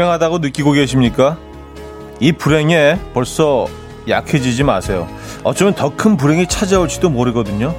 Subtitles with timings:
[0.00, 1.38] 불행하다고 느끼고 계십니까?
[2.20, 3.66] 이 불행에 벌써
[4.06, 5.08] 약해지지 마세요.
[5.42, 7.74] 어쩌면 더 큰 불행이 찾아올지도 모르거든요.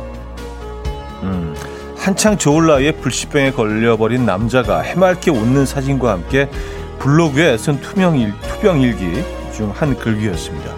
[1.22, 1.56] 음,
[1.96, 6.50] 한창 좋을 나이에 불치병에 걸려버린 남자가 해맑게 웃는 사진과 함께
[6.98, 9.24] 블로그에 쓴 투명 일, 투병 일기
[9.54, 10.77] 중 한 글귀였습니다.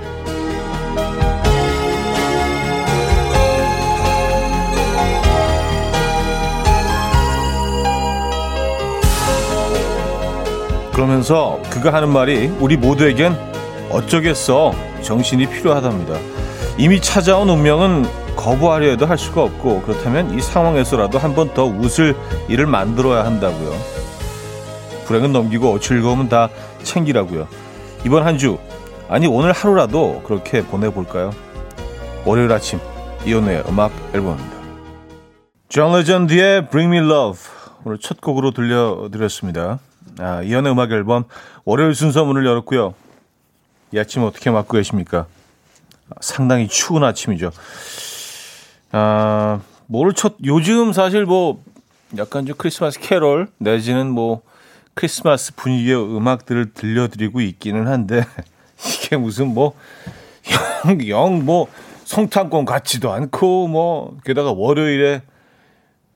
[10.99, 13.34] 그러면서 그가 하는 말이 우리 모두에겐
[13.90, 16.20] 어쩌겠어 정신이 필요하답니다.
[16.77, 22.17] 이미 찾아온 운명은 거부하려 해도 할 수가 없고 그렇다면 이 상황에서라도 한 번 더 웃을
[22.49, 23.71] 일을 만들어야 한다고요.
[25.05, 26.49] 불행은 넘기고 즐거움은 다
[26.84, 27.48] 챙기라고요.
[28.05, 28.57] 이번 한 주
[29.07, 31.32] 아니 오늘 하루라도 그렇게 보내볼까요?
[32.26, 32.77] 월요일 아침
[33.26, 34.57] 이연우의 음악 앨범입니다.
[35.70, 37.40] 존 레전드의 Bring Me Love
[37.85, 39.79] 오늘 첫 곡으로 들려드렸습니다.
[40.20, 41.23] 아, 이연의 음악 앨범
[41.63, 42.93] 월요일 순서 문을 열었고요.
[43.93, 45.26] 이 아침 어떻게 맞고 계십니까?
[46.20, 47.51] 상당히 추운 아침이죠.
[48.91, 51.63] 아, 뭘 첫, 요즘 사실 뭐,
[52.17, 54.41] 약간 좀 크리스마스 캐롤, 내지는 뭐,
[54.93, 58.23] 크리스마스 분위기의 음악들을 들려드리고 있기는 한데,
[59.04, 59.73] 이게 무슨 뭐,
[60.85, 61.67] 영, 영, 뭐,
[62.05, 65.22] 성탄권 같지도 않고, 뭐, 게다가 월요일에,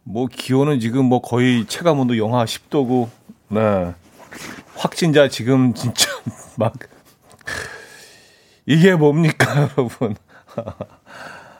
[0.04, 3.10] 뭐, 기온은 지금 뭐 거의 체감 온도 영하 10도고,
[3.54, 3.94] 네.
[4.76, 6.10] 확진자 지금 진짜
[6.58, 6.74] 막
[8.66, 10.16] 이게 뭡니까, 여러분?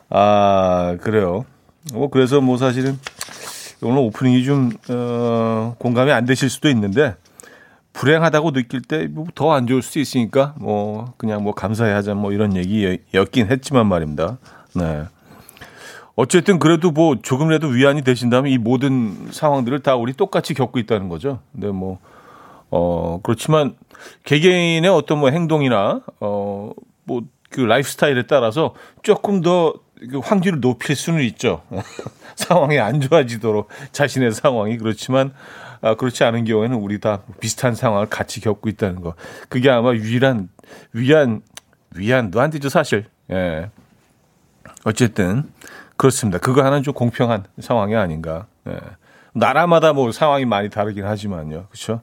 [0.10, 1.46] 아, 그래요.
[1.94, 2.98] 뭐 그래서 뭐 사실은
[3.82, 7.16] 오늘 오프닝이 좀 어, 공감이 안 되실 수도 있는데
[7.92, 12.56] 불행하다고 느낄 때 더 안 좋을 수도 있으니까 뭐 그냥 뭐 감사해 하자 뭐 이런
[12.56, 14.38] 얘기였긴 했지만 말입니다.
[14.76, 15.04] 네.
[16.16, 21.40] 어쨌든 그래도 뭐 조금이라도 위안이 되신다면 이 모든 상황들을 다 우리 똑같이 겪고 있다는 거죠.
[21.52, 22.00] 근데 뭐,
[22.70, 23.76] 어, 그렇지만
[24.24, 26.72] 개개인의 어떤 뭐 행동이나, 어,
[27.06, 27.22] 뭐
[27.54, 31.62] 그 라이프 스타일에 따라서 조금 더그 확률을 높일 수는 있죠.
[32.36, 35.34] 상황이 안 좋아지도록 자신의 상황이 그렇지만
[35.82, 39.14] 아, 그렇지 않은 경우에는 우리 다 비슷한 상황을 같이 겪고 있다는 거.
[39.50, 40.50] 그게 아마 유일한
[40.94, 41.42] 위안
[41.96, 43.06] 위안도 안 되죠 사실.
[43.32, 43.70] 예.
[44.84, 45.52] 어쨌든
[46.04, 46.38] 그렇습니다.
[46.38, 48.46] 그거 하나는 좀 공평한 상황이 아닌가.
[48.68, 48.78] 예.
[49.34, 51.68] 나라마다 뭐 상황이 많이 다르긴 하지만요.
[51.70, 52.02] 그렇죠?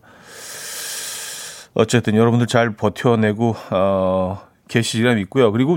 [1.74, 5.52] 어쨌든 여러분들 잘 버텨내고 어, 계시리라 믿고요.
[5.52, 5.76] 그리고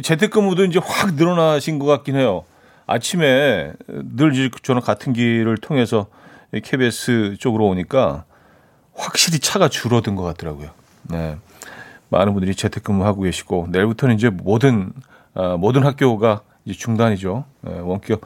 [0.00, 2.44] 재택근무도 이제 확 늘어나신 것 같긴 해요.
[2.86, 6.06] 아침에 늘 저는 같은 길을 통해서
[6.52, 8.26] KBS 쪽으로 오니까
[8.94, 10.70] 확실히 차가 줄어든 것 같더라고요.
[11.02, 11.36] 네.
[12.10, 14.92] 많은 분들이 재택근무하고 계시고 내일부터는 이제 모든
[15.34, 17.44] 어, 모든 학교가 이제 중단이죠.
[17.62, 18.20] 네, 원격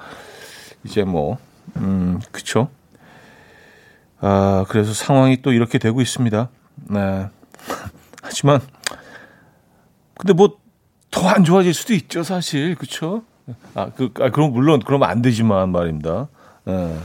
[0.84, 1.38] 이제 뭐
[1.76, 2.68] 음, 그쵸.
[4.20, 6.48] 아, 그래서 상황이 또 이렇게 되고 있습니다.
[6.90, 7.28] 네.
[8.22, 8.60] 하지만
[10.16, 10.64] 근데 뭐
[11.10, 12.74] 더 안 좋아질 수도 있죠, 사실.
[12.74, 13.22] 그쵸?
[13.74, 16.26] 아, 그, 아, 그럼 물론 그러면 안 되지만 말입니다.
[16.64, 16.98] 네.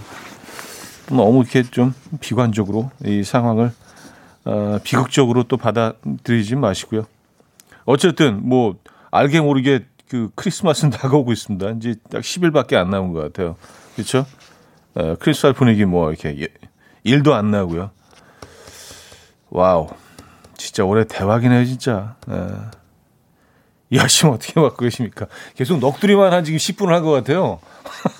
[1.09, 3.71] 너무 이렇게 좀 비관적으로 이 상황을
[4.45, 7.05] 어, 비극적으로 또 받아들이지 마시고요.
[7.85, 8.77] 어쨌든 뭐
[9.11, 11.69] 알게 모르게 그 크리스마스는 다가오고 있습니다.
[11.71, 13.55] 이제 딱 10일밖에 안 남은 것 같아요.
[13.95, 14.25] 그렇죠?
[14.95, 16.47] 어, 크리스마스 분위기 뭐 이렇게 예,
[17.03, 17.91] 일도 안 나고요.
[19.51, 19.87] 와우,
[20.57, 22.15] 진짜 올해 대박이네요, 진짜.
[22.27, 22.71] 어.
[23.91, 25.25] 이 아침 어떻게 맞고 계십니까?
[25.55, 27.59] 계속 넋두리만 한 지금 10분을 한 것 같아요.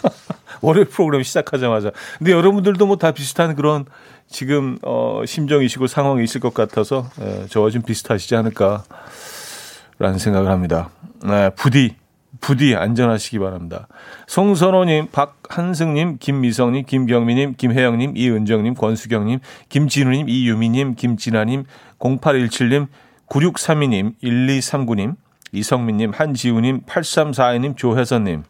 [0.61, 1.91] 월요일 프로그램 시작하자마자.
[2.17, 3.85] 근데 여러분들도 뭐 다 비슷한 그런
[4.27, 10.89] 지금 어 심정이시고 상황이 있을 것 같아서 예, 저와 좀 비슷하시지 않을까라는 생각을 합니다.
[11.23, 11.95] 네, 부디
[12.41, 13.87] 부디 안전하시기 바랍니다.
[14.27, 21.65] 송선호님, 박한승님, 김미성님, 김경미님, 김혜영님, 이은정님, 권수경님, 김진우님, 이유미님, 김진아님,
[21.99, 22.87] 0817님,
[23.27, 25.15] 9632님, 1239님,
[25.51, 28.43] 이성민님, 한지우님, 8342님, 조혜선님.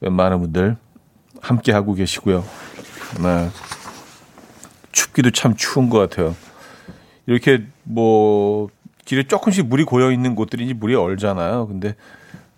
[0.00, 0.76] 많은 분들
[1.40, 2.44] 함께 하고 계시고요.
[3.22, 3.48] 네.
[4.92, 6.36] 춥기도 참 추운 것 같아요.
[7.26, 8.68] 이렇게 뭐
[9.04, 11.66] 길에 조금씩 물이 고여 있는 곳들이 물이 얼잖아요.
[11.66, 11.94] 근데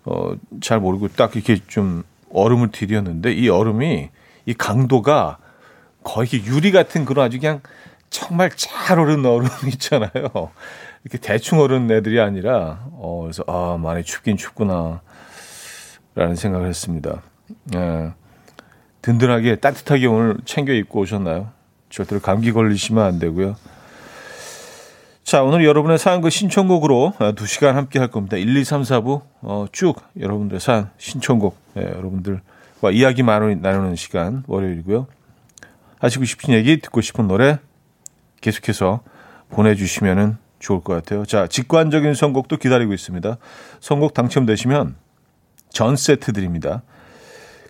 [0.05, 4.09] 어, 잘 모르고 딱 이렇게 좀 얼음을 디뎠는데 이 얼음이
[4.45, 5.37] 이 강도가
[6.03, 7.61] 거의 유리 같은 그런 아주 그냥
[8.09, 10.11] 정말 잘 얼은 얼음 있잖아요.
[11.03, 15.01] 이렇게 대충 얼은 애들이 아니라 어, 그래서 아 많이 춥긴 춥구나
[16.15, 17.21] 라는 생각을 했습니다.
[17.75, 18.11] 예.
[19.01, 21.51] 든든하게 따뜻하게 오늘 챙겨 입고 오셨나요?
[21.89, 23.55] 절대로 감기 걸리시면 안 되고요.
[25.27, 28.37] 자, 오늘 여러분의 사연과 신청곡으로 2시간 함께 할 겁니다.
[28.37, 35.05] 1, 2, 3, 4부 어, 쭉 여러분들의 사연, 신청곡 예, 여러분들과 이야기 나누는 시간 월요일이고요.
[35.99, 37.59] 하시고 싶은 얘기, 듣고 싶은 노래
[38.39, 39.01] 계속해서
[39.49, 41.25] 보내주시면 좋을 것 같아요.
[41.25, 43.35] 자, 직관적인 선곡도 기다리고 있습니다.
[43.81, 44.95] 선곡 당첨되시면
[45.67, 46.83] 전 세트 드립니다.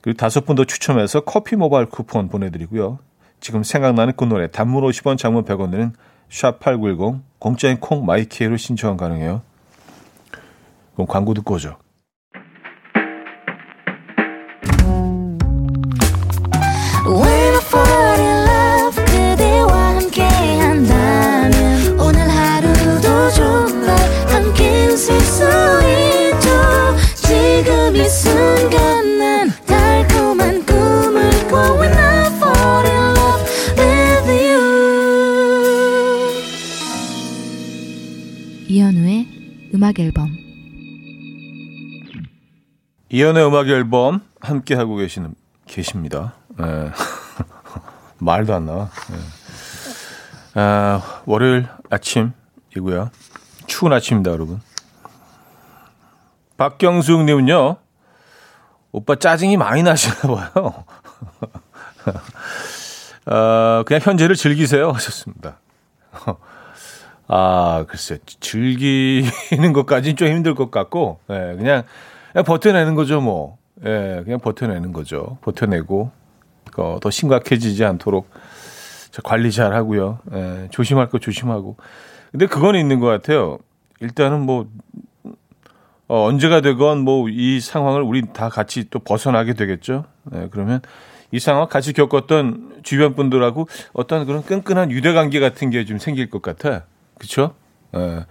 [0.03, 2.99] 그리고 다섯 분 더 추첨해서 커피 모바일 쿠폰 보내드리고요.
[3.39, 5.93] 지금 생각나는 그 노래 단문 50원 장문 100원 드는
[6.29, 9.41] 샵8910 공짜인 콩 마이키에로 신청 가능해요.
[10.93, 11.77] 그럼 광고 듣고 오죠.
[43.17, 45.33] 이연의 음악 앨범 함께 하고 계시는
[45.65, 46.35] 계십니다.
[46.49, 46.91] 네.
[48.19, 48.91] 말도 안 나와.
[49.09, 50.61] 네.
[50.61, 53.09] 아, 월요일 아침이고요.
[53.65, 54.61] 추운 아침입니다, 여러분.
[56.57, 57.77] 박경숙님은요,
[58.91, 60.83] 오빠 짜증이 많이 나시나 봐요.
[63.25, 65.57] 아, 그냥 현재를 즐기세요 하셨습니다.
[67.27, 71.81] 아, 글쎄, 즐기는 것까지는 좀 힘들 것 같고, 예, 그냥,
[72.43, 73.57] 버텨내는 거죠, 뭐.
[73.85, 75.37] 예, 그냥 버텨내는 거죠.
[75.41, 76.11] 버텨내고,
[76.77, 78.29] 어, 더 심각해지지 않도록
[79.23, 80.19] 관리 잘 하고요.
[80.33, 81.77] 예, 조심할 거 조심하고.
[82.31, 83.57] 근데 그건 있는 것 같아요.
[83.99, 84.67] 일단은 뭐,
[86.07, 90.05] 어, 언제가 되건 뭐 이 상황을 우리 다 같이 또 벗어나게 되겠죠.
[90.35, 90.81] 예, 그러면
[91.31, 96.29] 이 상황 같이 겪었던 주변 분들하고 어떤 그런 끈끈한 유대 관계 같은 게 좀 생길
[96.29, 96.85] 것 같아.
[97.17, 97.55] 그렇죠?
[97.95, 98.25] 예.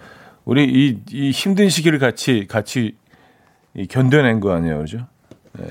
[0.44, 2.96] 우리 이, 이 힘든 시기를 같이 같이
[3.88, 5.06] 견뎌낸 거 아니에요, 그죠?
[5.60, 5.64] 예.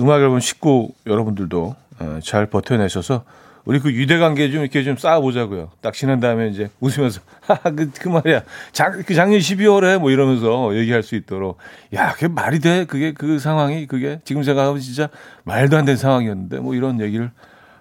[0.00, 3.24] 음악 앨범 식구 여러분들도 예, 잘 버텨내셔서
[3.64, 5.70] 우리 그 유대 관계 좀 이렇게 좀 쌓아보자고요.
[5.80, 8.42] 딱 지난 다음에 이제 웃으면서 하하 그, 그 말이야.
[8.72, 11.58] 작, 그 작년 12월에 뭐 이러면서 얘기할 수 있도록
[11.94, 12.84] 야 그게 말이 돼?
[12.86, 15.08] 그게 그 상황이 그게 지금 생각하면 진짜
[15.44, 17.30] 말도 안 되는 상황이었는데 뭐 이런 얘기를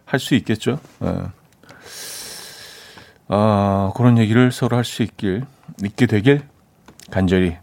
[0.06, 0.80] 할 수 있겠죠.
[1.04, 1.16] 예.
[3.28, 5.46] 어, 그런 얘기를 서로 할 수 있길,
[5.84, 6.42] 있게 되길
[7.10, 7.56] 간절히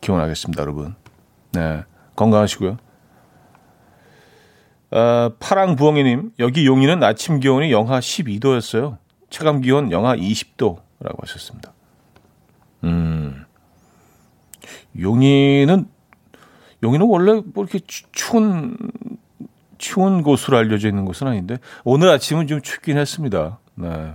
[0.00, 0.94] 기원하겠습니다, 여러분.
[1.52, 1.84] 네.
[2.16, 2.76] 건강하시고요.
[4.90, 8.96] 어, 파랑부엉이님, 여기 용인은 아침 기온이 영하 12도였어요.
[9.30, 11.72] 체감 기온 영하 20도라고 하셨습니다.
[12.84, 13.44] 음,
[14.98, 15.86] 용인은,
[16.82, 17.80] 용인은 원래 뭐 이렇게
[18.12, 18.76] 추운,
[19.76, 23.58] 추운 곳으로 알려져 있는 곳은 아닌데, 오늘 아침은 좀 춥긴 했습니다.
[23.74, 24.14] 네.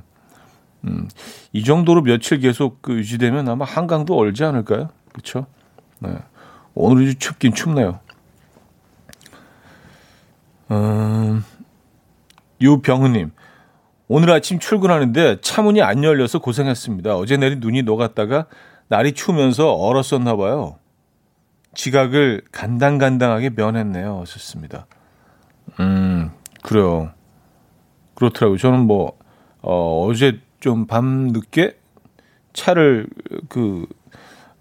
[0.86, 1.08] 음,
[1.54, 4.90] 이 정도로 며칠 계속 그 유지되면 아마 한강도 얼지 않을까요?
[5.12, 5.46] 그렇죠?
[6.04, 6.18] 네.
[6.76, 8.00] 오늘은 춥긴 춥네요.
[10.72, 11.44] 음,
[12.62, 13.32] 유병우님,
[14.08, 17.16] 오늘 아침 출근하는데 차문이 안 열려서 고생했습니다.
[17.16, 18.48] 어제 내린 눈이 녹았다가
[18.88, 20.78] 날이 추우면서 얼었었나 봐요.
[21.76, 24.24] 지각을 간당간당하게 면했네요.
[24.28, 24.86] 좋습니다.
[25.80, 27.12] 음, 그래요.
[28.16, 28.58] 그렇더라고요.
[28.58, 29.18] 저는 뭐,
[29.62, 31.78] 어, 어제 좀 밤 늦게
[32.54, 33.08] 차를
[33.50, 33.86] 그,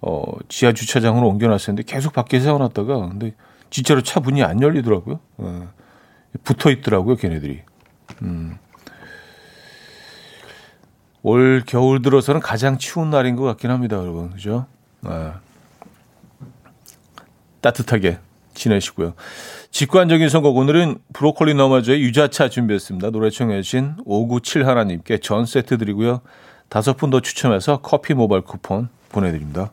[0.03, 3.35] 어, 지하 주차장으로 옮겨놨었는데 계속 밖에 세워놨다가 근데
[3.71, 5.21] 진짜로 차 문이 안 열리더라고요.
[5.39, 5.69] 어,
[6.45, 7.63] 붙어 있더라고요, 걔네들이.
[8.23, 8.59] 음.
[11.23, 14.31] 올 겨울 들어서는 가장 추운 날인 것 같긴 합니다, 여러분.
[14.31, 14.67] 그죠?
[15.03, 15.41] 아.
[17.61, 18.19] 따뜻하게
[18.55, 19.15] 지내시고요.
[19.71, 23.11] 직관적인 선곡 오늘은 브로콜리 너마저의 유자차 준비했습니다.
[23.11, 26.21] 노래 청해 주신 597 하나님께 전 세트 드리고요.
[26.69, 29.73] 다섯 분 더 추첨해서 커피 모바일 쿠폰 보내드립니다.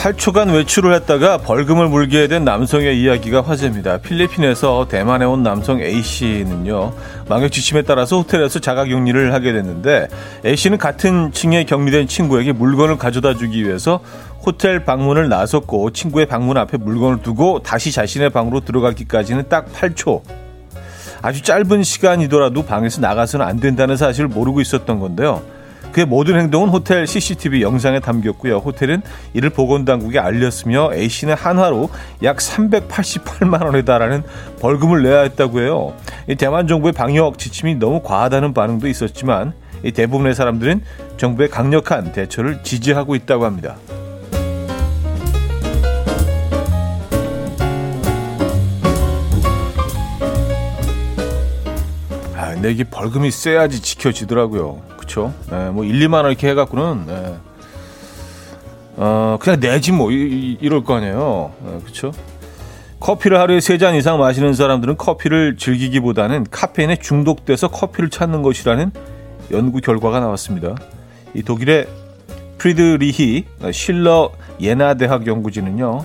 [0.00, 3.98] 8초간 외출을 했다가 벌금을 물게 된 남성의 이야기가 화제입니다.
[3.98, 6.94] 필리핀에서 대만에 온 남성 A씨는요,
[7.28, 10.08] 망역 지침에 따라서 호텔에서 자가 격리를 하게 됐는데,
[10.46, 14.00] A씨는 같은 층에 격리된 친구에게 물건을 가져다 주기 위해서
[14.42, 20.22] 호텔 방문을 나섰고, 친구의 방문 앞에 물건을 두고 다시 자신의 방으로 들어가기까지는 딱 8초.
[21.20, 25.59] 아주 짧은 시간이더라도 방에서 나가서는 안 된다는 사실을 모르고 있었던 건데요.
[25.92, 28.58] 그의 모든 행동은 호텔 CCTV 영상에 담겼고요.
[28.58, 29.02] 호텔은
[29.34, 31.90] 이를 보건당국에 알렸으며 A씨는 한화로
[32.22, 34.22] 약 388만 원에 달하는
[34.60, 35.94] 벌금을 내야 했다고 해요.
[36.38, 39.52] 대만 정부의 방역 지침이 너무 과하다는 반응도 있었지만
[39.94, 40.82] 대부분의 사람들은
[41.16, 43.76] 정부의 강력한 대처를 지지하고 있다고 합니다.
[52.36, 54.82] 아, 근데 이게 벌금이 세야지 지켜지더라고요.
[55.10, 55.34] 그쵸?
[55.50, 57.34] 네, 뭐 1, 2만 원 이렇게 해갖고는, 네.
[58.96, 61.52] 어, 그냥 내지 뭐, 이, 이 럴거 아니에요.
[61.64, 62.12] 네, 그쵸?
[63.00, 68.92] 커피를 하루에 3잔 이상 마시는 사람들은 커피를 즐기기보다는 카페인에 중독돼서 커피를 찾는 것이라는
[69.50, 70.76] 연구 결과가 나왔습니다.
[71.34, 71.88] 이 독일의
[72.58, 76.04] 프리드리히 실러 예나 대학 연구진은요.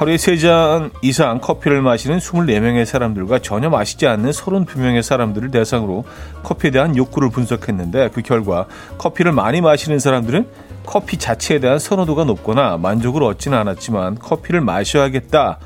[0.00, 6.04] 하루에 3잔 이상 커피를 마시는 24명의 사람들과 전혀 마시지 않는 32명의 사람들을 대상으로
[6.42, 8.64] 커피에 대한 욕구를 분석했는데 그 결과
[8.96, 10.46] 커피를 많이 마시는 사람들은
[10.86, 15.58] 커피 자체에 대한 선호도가 높거나 만족을 얻지는 않았지만 커피를 마셔야겠다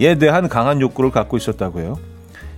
[0.00, 1.96] 에 대한 강한 욕구를 갖고 있었다고 해요.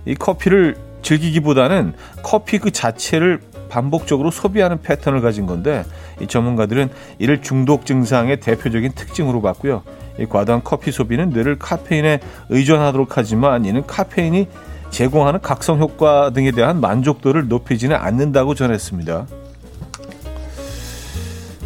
[0.07, 1.93] 이 커피를 즐기기보다는
[2.23, 5.85] 커피 그 자체를 반복적으로 소비하는 패턴을 가진 건데
[6.19, 9.83] 이 전문가들은 이를 중독 증상의 대표적인 특징으로 봤고요.
[10.19, 14.47] 이 과다한 커피 소비는 뇌를 카페인에 의존하도록 하지만 이는 카페인이
[14.89, 19.27] 제공하는 각성 효과 등에 대한 만족도를 높이지는 않는다고 전했습니다.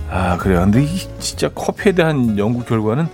[0.10, 0.60] 아 그래요.
[0.62, 3.08] 근데 이 진짜 커피에 대한 연구 결과는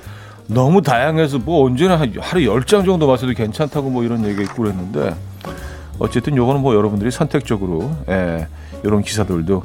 [0.48, 5.16] 너무 다양해서 뭐 언제나 하루 열장 정도 마셔도 괜찮다고 뭐 이런 얘기가 있고 그랬는데
[6.00, 8.48] 어쨌든 요거는 뭐 여러분들이 선택적으로 예,
[8.84, 9.64] 이런 기사들도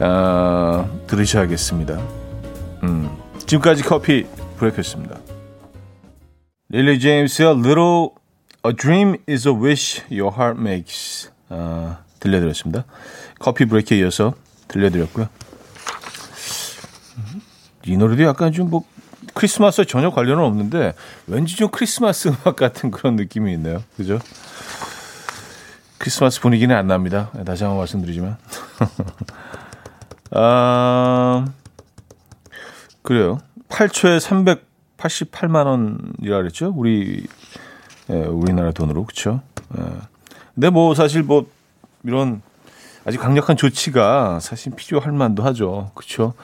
[0.00, 2.00] 아, 들으셔야겠습니다.
[2.84, 3.10] 음,
[3.46, 4.26] 지금까지 커피
[4.58, 5.18] 브레이크였습니다.
[6.70, 8.08] 릴리 제임스의 Little
[8.66, 12.84] A Dream is a Wish Your Heart Makes 아, 들려드렸습니다.
[13.38, 14.34] 커피 브레이크에 이어서
[14.68, 15.28] 들려드렸고요.
[17.86, 18.84] 이 노래도 약간 좀 뭐
[19.38, 20.94] 크리스마스에 전혀 관련은 없는데
[21.28, 23.82] 왠지 좀 크리스마스 음악 같은 그런 느낌이 있네요.
[23.96, 24.18] 그죠?
[25.98, 27.30] 크리스마스 분위기는 안 납니다.
[27.44, 28.36] 다시 한번 말씀드리지만.
[30.32, 31.46] 아,
[33.02, 33.38] 그래요.
[33.68, 34.58] 8초에
[34.98, 36.72] 388만 원이라 그랬죠?
[36.74, 37.26] 우리,
[38.10, 39.04] 예, 우리나라 돈으로.
[39.04, 39.40] 그쵸?
[39.78, 39.82] 예.
[40.54, 41.46] 근데 뭐 사실 뭐
[42.04, 42.42] 이런
[43.04, 45.92] 아주 강력한 조치가 사실 필요할 만도 하죠.
[45.94, 46.34] 그쵸?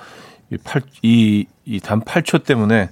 [0.50, 2.90] 이 8, 이, 이단 8초 때문에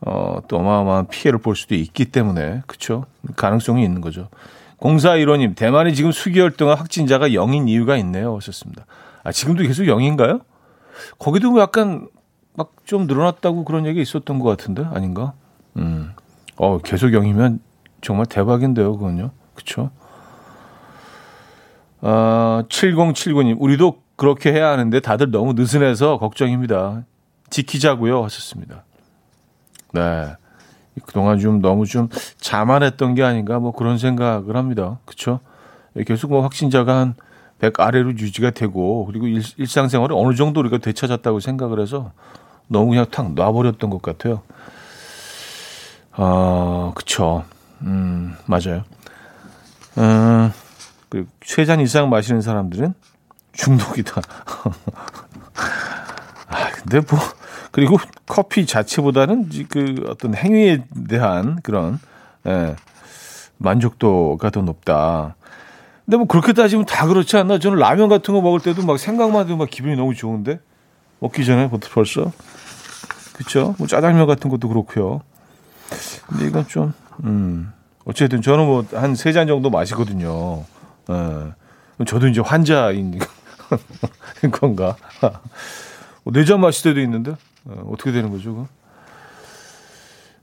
[0.00, 3.04] 어, 또 어마어마한 피해를 볼 수도 있기 때문에 그쵸
[3.36, 4.28] 가능성이 있는 거죠.
[4.76, 8.36] 공사 1호님 대만이 지금 수개월 동안 확진자가 0인 이유가 있네요.
[8.36, 8.86] 하셨습니다.
[9.24, 10.42] 아 지금도 계속 0인가요?
[11.18, 12.08] 거기도 뭐 약간
[12.58, 15.34] 막 좀 늘어났다고 그런 얘기 있었던 것 같은데 아닌가?
[15.76, 16.12] 음,
[16.56, 17.58] 어 계속 0이면
[18.00, 19.30] 정말 대박인데요, 그건요.
[19.54, 19.90] 그쵸?
[22.00, 27.04] 아, 7079님, 우리도 그렇게 해야 하는데 다들 너무 느슨해서 걱정입니다.
[27.50, 28.84] 지키자고요 하셨습니다.
[29.92, 30.32] 네.
[31.04, 34.98] 그동안 좀 너무 좀 자만했던 게 아닌가 뭐 그런 생각을 합니다.
[35.04, 35.40] 그렇죠?
[36.06, 37.14] 계속 뭐 확진자가 한
[37.60, 42.12] 100 아래로 유지가 되고 그리고 일, 일상생활을 어느 정도 우리가 되찾았다고 생각을 해서
[42.68, 44.42] 너무 그냥 탁 놔버렸던 것 같아요.
[46.12, 47.44] 아, 그쵸.
[47.82, 48.84] 음, 맞아요.
[49.98, 50.52] 음,
[51.08, 52.94] 그, 세잔 이상 마시는 사람들은
[53.52, 54.20] 중독이다.
[56.48, 57.18] 아, 근데 뭐,
[57.72, 61.98] 그리고 커피 자체보다는 그 어떤 행위에 대한 그런,
[62.46, 62.76] 예,
[63.58, 65.34] 만족도가 더 높다.
[66.04, 67.58] 근데 뭐 그렇게 따지면 다 그렇지 않나?
[67.58, 70.58] 저는 라면 같은 거 먹을 때도 막 생각만 해도 막 기분이 너무 좋은데?
[71.20, 72.32] 먹기 전에 벌써?
[73.38, 73.74] 그쵸?
[73.78, 75.22] 뭐 짜장면 같은 것도 그렇고요.
[76.28, 76.92] 근데 이건 좀,
[77.24, 77.72] 음,
[78.04, 80.64] 어쨌든 저는 뭐 한 세 잔 정도 마시거든요.
[81.10, 82.04] 예.
[82.04, 83.18] 저도 이제 환자인
[84.52, 84.96] 건가?
[86.24, 88.68] 네잔 마실 때도 있는데 어, 떻게 되는 거죠?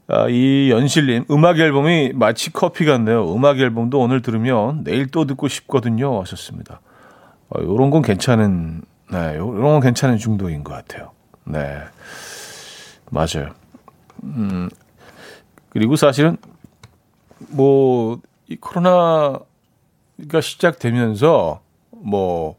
[0.07, 3.33] 아, 이 연실님 음악 앨범이 마치 커피 같네요.
[3.33, 6.21] 음악 앨범도 오늘 들으면 내일 또 듣고 싶거든요.
[6.21, 6.81] 하셨습니다.
[7.49, 11.11] 어, 요런 건 괜찮은 네, 요런 건 괜찮은 중독인 것 같아요.
[11.45, 11.77] 네,
[13.09, 13.53] 맞아요.
[14.23, 14.69] 음,
[15.69, 16.37] 그리고 사실은
[17.49, 19.39] 뭐 이 코로나가
[20.41, 22.55] 시작되면서 뭐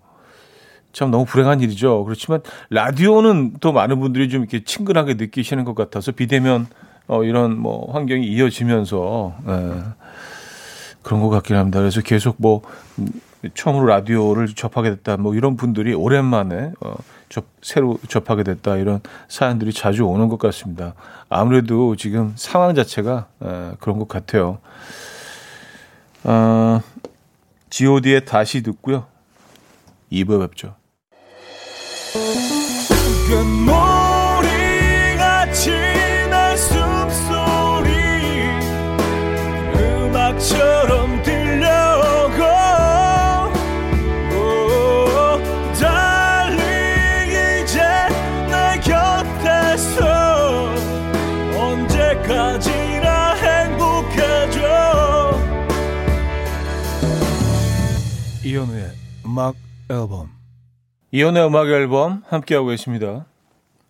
[0.93, 2.05] 참 너무 불행한 일이죠.
[2.05, 6.69] 그렇지만 라디오는 또 많은 분들이 좀 이렇게 친근하게 느끼시는 것 같아서 비대면
[7.07, 9.83] 어, 이런 뭐 환경이 이어지면서 예,
[11.03, 11.81] 그런 것 같긴 합니다.
[11.81, 12.63] 그래서 계속 뭐
[13.55, 16.95] 처음으로 라디오를 접하게 됐다 뭐 이런 분들이 오랜만에 어,
[17.29, 20.95] 접, 새로 접하게 됐다 이런 사연들이 자주 오는 것 같습니다.
[21.29, 24.59] 아무래도 지금 상황 자체가 에, 그런 것 같아요.
[26.25, 26.81] 어,
[27.71, 29.07] G.O.D의 다시 듣고요.
[30.11, 30.75] 2부에 뵙죠.
[59.37, 59.55] 음악
[59.91, 60.31] 앨범
[61.13, 63.27] 이연우의 음악 앨범 함께하고 계십니다.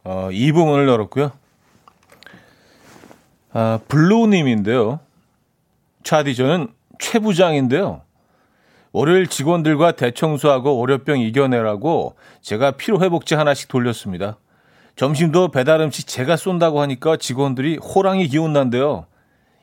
[0.03, 1.31] 어, 2부 문을 열었고요.
[3.53, 4.99] 아, 블루님인데요.
[6.03, 6.67] 차디 저는
[6.99, 8.03] 최 부장인데요.
[8.91, 14.39] 월요일 직원들과 대청소하고 월요병 이겨내라고 제가 피로회복제 하나씩 돌렸습니다.
[14.97, 19.07] 점심도 배달 음식 제가 쏜다고 하니까 직원들이 호랑이 기운 난대요.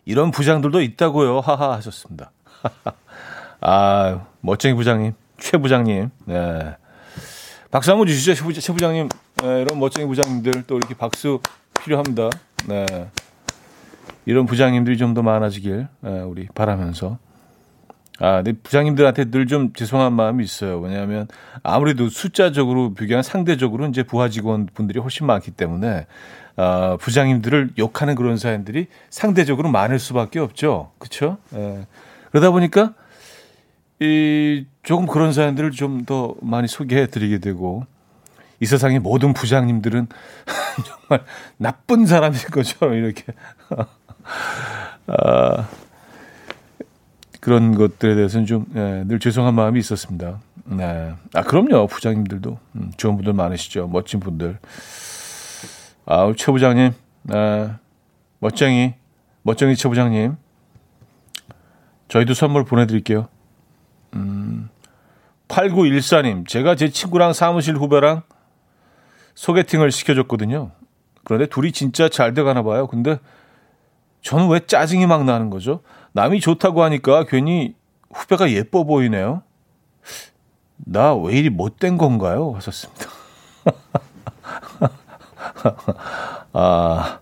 [0.05, 1.41] 이런 부장들도 있다고요.
[1.41, 2.31] 하하 하셨습니다.
[3.59, 5.13] 아, 멋쟁이 부장님,
[5.43, 6.09] 최 부장님.
[6.25, 6.75] 네.
[7.69, 9.09] 박수 한번 주시죠, 최 부장님.
[9.43, 11.41] 네, 이런 멋쟁이 부장님들 또 이렇게 박수
[11.83, 12.29] 필요합니다.
[12.67, 12.85] 네.
[14.25, 17.17] 이런 부장님들이 좀 더 많아지길 네, 우리 바라면서.
[18.19, 20.79] 아, 근데 부장님들한테 늘 좀 죄송한 마음이 있어요.
[20.79, 21.27] 왜냐하면
[21.61, 26.05] 아무래도 숫자적으로 비교하면 상대적으로 이제 부하 직원분들이 훨씬 많기 때문에
[26.55, 30.91] 아, 부장님들을 욕하는 그런 사연들이 상대적으로 많을 수밖에 없죠.
[30.99, 31.37] 그렇죠?
[31.53, 31.85] 예.
[32.31, 32.93] 그러다 보니까
[33.99, 37.85] 이 조금 그런 사연들을 좀 더 많이 소개해 드리게 되고
[38.59, 40.07] 이 세상의 모든 부장님들은
[40.85, 41.25] 정말
[41.57, 43.23] 나쁜 사람인 것처럼 이렇게
[45.07, 45.69] 아,
[47.39, 50.39] 그런 것들에 대해서는 좀늘 예, 죄송한 마음이 있었습니다.
[50.65, 51.13] 네.
[51.33, 54.59] 아 그럼요 부장님들도 음, 좋은 분들 많으시죠 멋진 분들.
[56.05, 57.71] 아최 부장님, 네.
[58.39, 58.93] 멋쟁이
[59.41, 60.37] 멋쟁이 최 부장님,
[62.07, 63.27] 저희도 선물 보내드릴게요.
[64.15, 64.69] 음,
[65.47, 68.23] 8914님, 제가 제 친구랑 사무실 후배랑
[69.35, 70.71] 소개팅을 시켜줬거든요.
[71.23, 72.87] 그런데 둘이 진짜 잘 돼가나 봐요.
[72.87, 73.19] 근데
[74.21, 75.81] 저는 왜 짜증이 막 나는 거죠?
[76.13, 77.75] 남이 좋다고 하니까 괜히
[78.13, 79.43] 후배가 예뻐 보이네요.
[80.77, 82.53] 나 왜 이리 못된 건가요?
[82.55, 83.05] 하셨습니다.
[86.53, 87.19] 아,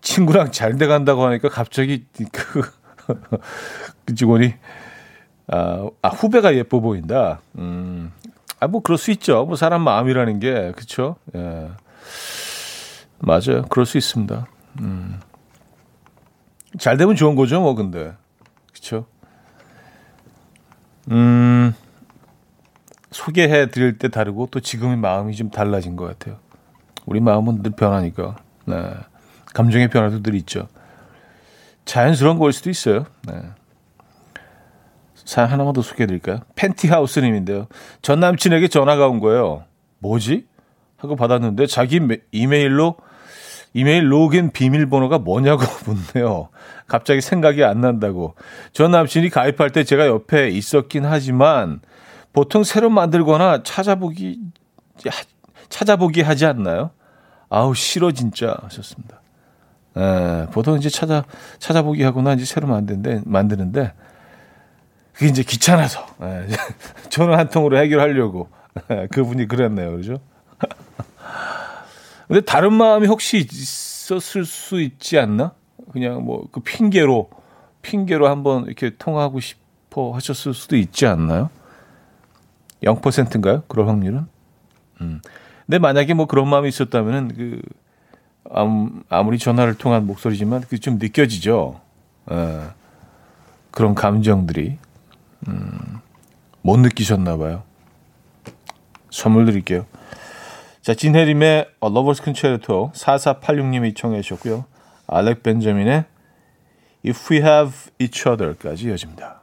[0.00, 2.62] 친구랑 잘 돼간다고 하니까 갑자기 그,
[4.04, 4.54] 그 직원이
[5.48, 7.40] 아, 아, 후배가 예뻐 보인다.
[7.56, 8.12] 음,
[8.60, 9.44] 아, 뭐, 그럴 수 있죠.
[9.46, 11.16] 뭐, 사람 마음이라는 게, 그쵸?
[11.34, 11.70] 예.
[13.18, 13.62] 맞아요.
[13.68, 14.46] 그럴 수 있습니다.
[14.80, 15.20] 음.
[16.78, 18.12] 잘 되면 좋은 거죠, 뭐, 근데.
[18.72, 19.06] 그쵸?
[21.10, 21.74] 음,
[23.10, 26.38] 소개해 드릴 때 다르고 또 지금의 마음이 좀 달라진 것 같아요.
[27.06, 28.36] 우리 마음은 늘 변하니까.
[28.66, 28.92] 네.
[29.54, 30.68] 감정의 변화도 늘 있죠.
[31.88, 33.06] 자연스러운 걸 수도 있어요.
[33.26, 33.40] 네.
[35.14, 36.40] 사연 하나만 더 소개해 드릴까요?
[36.54, 37.66] 팬티하우스님인데요.
[38.02, 39.64] 전 남친에게 전화가 온 거예요.
[39.98, 40.46] 뭐지?
[40.98, 41.98] 하고 받았는데 자기
[42.30, 42.96] 이메일로
[43.72, 45.62] 이메일 로그인 비밀번호가 뭐냐고
[46.14, 46.50] 묻네요.
[46.86, 48.34] 갑자기 생각이 안 난다고.
[48.72, 51.80] 전 남친이 가입할 때 제가 옆에 있었긴 하지만
[52.34, 54.40] 보통 새로 만들거나 찾아보기
[55.70, 56.90] 찾아보기 하지 않나요?
[57.48, 59.22] 아우 싫어 진짜 하셨습니다.
[59.98, 61.24] 에, 보통 이제 찾아
[61.58, 63.92] 찾아보기 하거나 이제 새로 만드는데 만드는데
[65.12, 66.46] 그게 이제 귀찮아서 에,
[67.10, 68.48] 전화 한 통으로 해결하려고
[68.90, 70.18] 에, 그분이 그랬네요, 그죠?
[72.28, 75.52] 근데 다른 마음이 혹시 있었을 수 있지 않나?
[75.92, 77.30] 그냥 뭐 그 핑계로
[77.82, 81.50] 핑계로 한번 이렇게 통화하고 싶어 하셨을 수도 있지 않나요?
[82.82, 83.62] 0%인가요?
[83.68, 84.26] 그럴 확률은?
[85.00, 85.20] 음.
[85.66, 87.60] 근데 만약에 뭐 그런 마음이 있었다면은 그
[88.50, 91.80] 아무, 리 전화를 통한 목소리지만 그 좀 느껴지죠.
[92.30, 92.60] 에,
[93.70, 94.78] 그런 감정들이
[95.48, 96.00] 음,
[96.62, 97.62] 못 느끼셨나 봐요.
[99.10, 99.86] 선물 드릴게요.
[100.82, 104.64] 자, 진혜림의 Lover's Concerto 4486님이 청해 주셨고요.
[105.06, 106.04] 알렉 벤저민의
[107.06, 109.40] If We Have Each Other까지 이어집니다.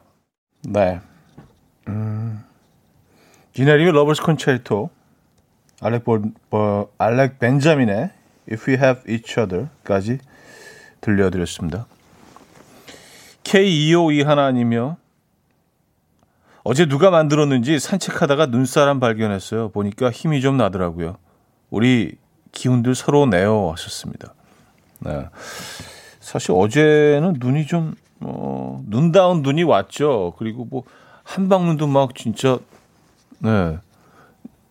[0.64, 1.00] 네.
[1.88, 2.44] 음,
[3.54, 4.90] 진혜림의 Lover's Concerto
[5.82, 6.04] 알렉,
[6.98, 8.10] 알렉 벤저민의
[8.52, 10.20] If We Have Each Other까지
[11.02, 11.88] 들려드렸습니다.
[13.44, 14.98] K252 하나님이요.
[16.64, 19.70] 어제 누가 만들었는지 산책하다가 눈사람 발견했어요.
[19.70, 21.18] 보니까 힘이 좀 나더라고요.
[21.70, 22.18] 우리
[22.52, 24.34] 기운들 서로 내어 하셨습니다.
[25.00, 25.28] 네.
[26.20, 30.34] 사실 어제는 눈이 좀, 어, 눈다운 눈이 왔죠.
[30.40, 30.84] 그리고 뭐,
[31.24, 32.58] 한방눈도 막 진짜,
[33.40, 33.78] 네.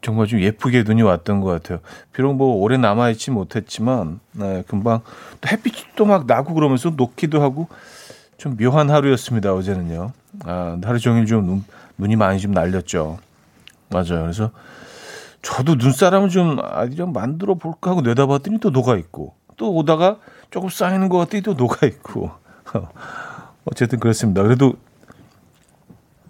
[0.05, 1.79] 정말 좀 예쁘게 눈이 왔던 것 같아요.
[2.13, 5.01] 비록 뭐 오래 남아있지 못했지만, 네, 금방
[5.41, 7.69] 또 햇빛도 막 나고 그러면서 녹기도 하고
[8.37, 9.55] 좀 묘한 하루였습니다.
[9.55, 10.13] 어제는요.
[10.45, 11.65] 아, 하루 종일 좀 눈,
[11.97, 13.19] 눈이 많이 좀 날렸죠.
[13.89, 14.21] 맞아요.
[14.23, 14.51] 그래서
[15.41, 20.19] 저도 눈사람을 좀 아니 좀 만들어 볼까 하고 내다봤더니 또 녹아 있고 또 오다가
[20.51, 22.31] 조금 쌓이는 것 같더니 또 녹아 있고
[23.65, 24.43] 어쨌든 그렇습니다.
[24.43, 24.75] 그래도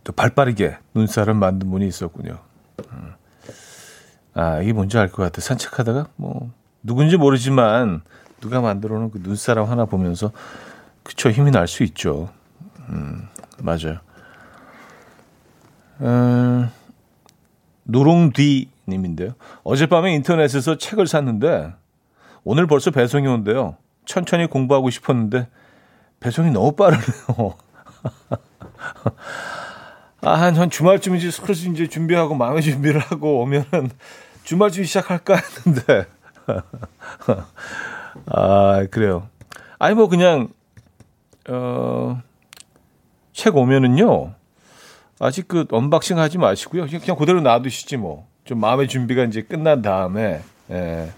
[0.04, 2.38] 또 발빠르게 눈사람 만든 분이 있었군요.
[2.92, 3.23] 음.
[4.34, 5.40] 아 이게 뭔지 알 것 같아.
[5.40, 6.50] 산책하다가 뭐
[6.82, 8.02] 누군지 모르지만
[8.40, 10.32] 누가 만들어 놓은 그 눈사람 하나 보면서
[11.02, 12.30] 그쵸 힘이 날 수 있죠.
[12.90, 13.98] 음 맞아요.
[16.00, 16.68] 어,
[17.84, 19.34] 노롱뒤 님인데요.
[19.62, 21.72] 어젯밤에 인터넷에서 책을 샀는데
[22.42, 23.76] 오늘 벌써 배송이 온대요.
[24.04, 25.48] 천천히 공부하고 싶었는데
[26.20, 27.54] 배송이 너무 빠르네요.
[30.20, 33.90] 아, 한, 한 주말쯤 이제 슬슬 이제 준비하고 마음의 준비를 하고 오면은
[34.44, 36.06] 주말쯤 시작할까 했는데.
[38.26, 39.28] 아, 그래요.
[39.78, 40.48] 아니, 뭐 그냥,
[41.48, 42.22] 어,
[43.32, 44.34] 책 오면은요.
[45.18, 46.86] 아직 그 unboxing 하지 마시고요.
[46.86, 48.26] 그냥, 그냥 그대로 놔두시지 뭐.
[48.44, 51.10] 좀 마음의 준비가 이제 끝난 다음에, 예.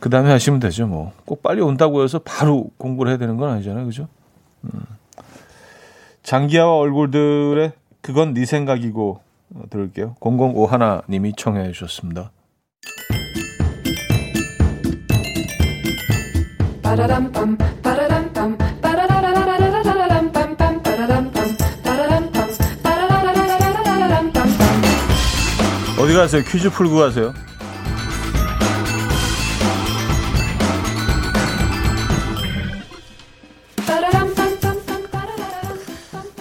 [0.00, 1.12] 그 다음에 하시면 되죠, 뭐.
[1.26, 3.84] 꼭 빨리 온다고 해서 바로 공부를 해야 되는 건 아니잖아요.
[3.84, 4.08] 그죠?
[4.64, 4.70] 음.
[6.22, 9.29] 장기하와 얼굴들의 그건 네 생각이고 어,
[9.70, 10.16] 들을게요.
[10.20, 12.30] 005 하나님이 청해 주셨습니다.
[25.98, 26.42] 어디 가세요?
[26.42, 27.34] 퀴즈 풀고 가세요.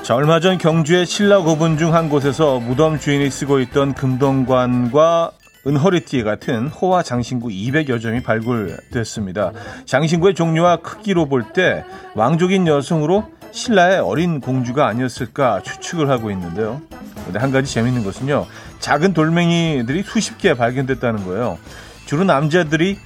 [0.10, 5.34] 자, 얼마 전 경주의 신라 고분 중 한 곳에서 무덤 주인이 쓰고 있던 금동관과
[5.68, 9.52] 은허리띠 같은 호화 장신구 200여 점이 발굴됐습니다.
[9.86, 16.82] 장신구의 종류와 크기로 볼 때 왕족인 여성으로 신라의 어린 공주가 아니었을까 추측을 하고 있는데요.
[17.26, 18.48] 근데 한 가지 재밌는 것은요.
[18.80, 21.60] 작은 돌멩이들이 수십 개 발견됐다는 거예요.
[22.08, 22.98] 주로 남자들이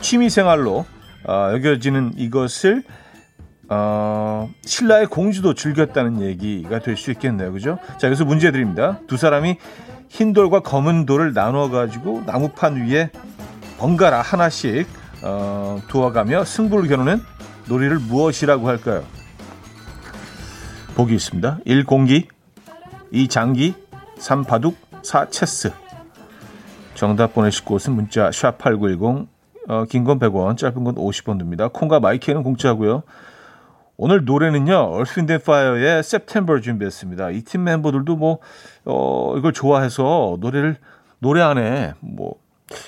[0.00, 0.84] 취미 생활로
[1.28, 2.82] 어, 여겨지는 이것을
[3.68, 7.52] 어, 신라의 공주도 즐겼다는 얘기가 될 수 있겠네요.
[7.52, 7.78] 그죠?
[7.98, 8.98] 자, 여기서 문제 드립니다.
[9.06, 9.56] 두 사람이
[10.08, 13.10] 흰 돌과 검은 돌을 나눠 가지고 나무판 위에
[13.78, 14.88] 번갈아 하나씩
[15.22, 17.20] 어, 두어가며 승부를 겨누는
[17.68, 19.04] 놀이를 무엇이라고 할까요?
[20.94, 21.58] 보기 있습니다.
[21.64, 21.84] 1.
[21.84, 22.26] 공기
[23.12, 23.28] 2.
[23.28, 23.74] 장기
[24.18, 24.44] 3.
[24.44, 25.28] 바둑 4.
[25.30, 25.72] 체스
[26.94, 29.28] 정답 보내실 곳은 문자 샵8910
[29.68, 31.68] 어, 긴건 100원 짧은 건 50원 듭니다.
[31.68, 33.02] 콩과 마이크는 공짜고요.
[34.00, 37.30] 오늘 노래는요, Wind Fire의 September 준비했습니다.
[37.30, 38.38] 이 팀 멤버들도 뭐,
[38.84, 40.76] 어, 이걸 좋아해서 노래를,
[41.18, 42.36] 노래 안에 뭐,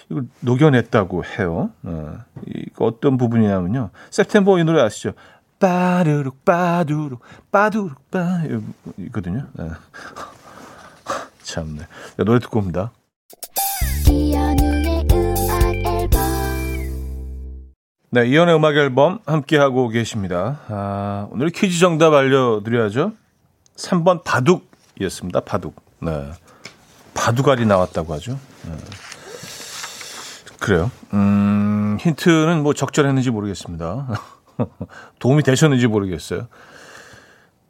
[0.09, 1.71] 이걸 녹여냈다고 해요.
[1.83, 2.15] 어,
[2.47, 3.91] 이거 어떤 부분이냐면요.
[4.13, 5.13] September 이 노래 아시죠?
[5.59, 7.21] 빠르륵, 빠두룩,
[7.51, 8.43] 빠두룩, 빠,
[8.97, 9.47] 이거든요.
[9.55, 9.69] 네.
[11.43, 11.81] 참네.
[12.19, 12.93] 노래 듣고 옵니다.
[18.13, 20.61] 네, 이연의 음악 앨범 함께하고 계십니다.
[20.67, 23.13] 아, 오늘 퀴즈 정답 알려드려야죠.
[23.77, 25.41] 3번 바둑이었습니다.
[25.41, 25.77] 바둑.
[26.01, 26.33] 네.
[27.15, 28.33] 바둑알이 나왔다고 하죠.
[28.65, 28.73] 네.
[30.59, 30.91] 그래요.
[31.15, 34.09] 음, 힌트는 뭐 적절했는지 모르겠습니다.
[35.21, 36.49] 도움이 되셨는지 모르겠어요.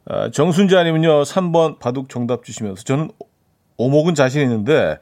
[0.09, 3.11] 아, 정순자님은요, 3번 바둑 정답 주시면서 저는
[3.77, 4.97] 오목은 자신 있는데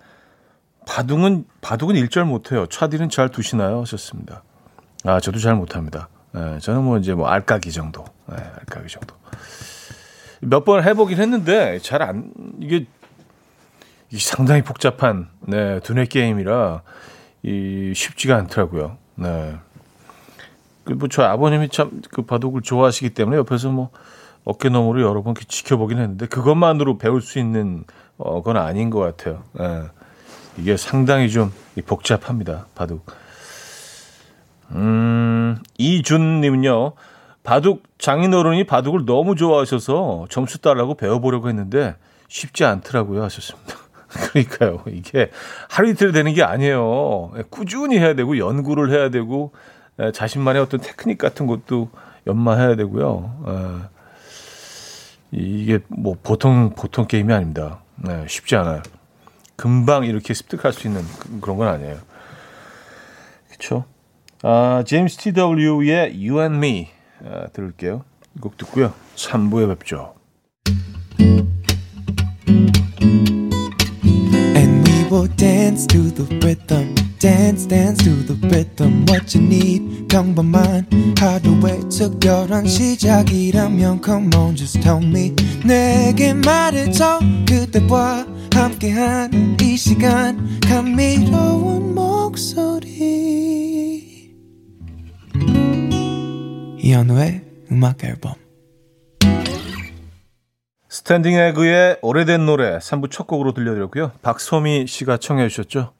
[0.85, 2.65] 바둑은 바둑은 일절 못해요.
[2.65, 3.79] 차디는 잘 두시나요?
[3.81, 4.43] 하셨습니다.
[5.05, 6.09] 아, 저도 잘 못합니다.
[6.31, 8.05] 네, 저는 뭐 이제 뭐 알까기 정도.
[8.27, 9.15] 네, 알까기 정도.
[10.41, 12.85] 몇 번 해보긴 했는데 잘 안, 이게,
[14.09, 16.81] 이게 상당히 복잡한, 네, 두뇌 게임이라
[17.43, 18.97] 이 쉽지가 않더라고요.
[19.15, 19.55] 네.
[20.85, 23.89] 그, 뭐, 저 아버님이 참 그 바둑을 좋아하시기 때문에 옆에서 뭐
[24.45, 27.83] 어깨 너머로 여러 번 지켜보긴 했는데 그것만으로 배울 수 있는
[28.17, 29.43] 어, 건 아닌 것 같아요.
[29.53, 29.83] 네.
[30.57, 31.51] 이게 상당히 좀
[31.85, 32.65] 복잡합니다.
[32.75, 33.05] 바둑.
[34.71, 36.93] 음, 이준님은요,
[37.43, 41.95] 바둑, 장인어른이 바둑을 너무 좋아하셔서 점수 따라고 배워보려고 했는데
[42.27, 43.23] 쉽지 않더라고요.
[43.23, 43.75] 하셨습니다.
[44.09, 44.83] 그러니까요.
[44.87, 45.31] 이게
[45.69, 47.31] 하루 이틀 되는 게 아니에요.
[47.49, 49.51] 꾸준히 해야 되고, 연구를 해야 되고,
[50.13, 51.89] 자신만의 어떤 테크닉 같은 것도
[52.27, 53.89] 연마해야 되고요.
[55.31, 57.81] 이게 뭐 보통, 보통 게임이 아닙니다.
[57.95, 58.81] 네, 쉽지 않아요.
[59.55, 61.03] 금방 이렇게 습득할 수 있는
[61.41, 61.97] 그런 건 아니에요.
[63.49, 63.85] 그렇죠?
[64.41, 66.87] 아, 제임스 T.W.의 You and Me
[67.25, 68.03] 아, 들을게요.
[68.39, 68.93] 곡 듣고요.
[69.15, 70.13] 3부에 뵙죠.
[75.11, 76.93] Will dance to the rhythm.
[77.17, 84.79] dance dance to the rhythm what you need 평범한 하루의 특별한 시작이라면 come on just
[84.81, 85.33] tell me
[85.65, 90.95] 내게 말해줘 그대와 함께한 이 시간 감
[96.89, 98.33] 이현우의 음악 앨범
[100.89, 104.11] 스탠딩 에그의 오래된 노래 3부 첫 곡으로 들려드렸고요.
[104.23, 105.93] 박소미 씨가 청해 주셨죠.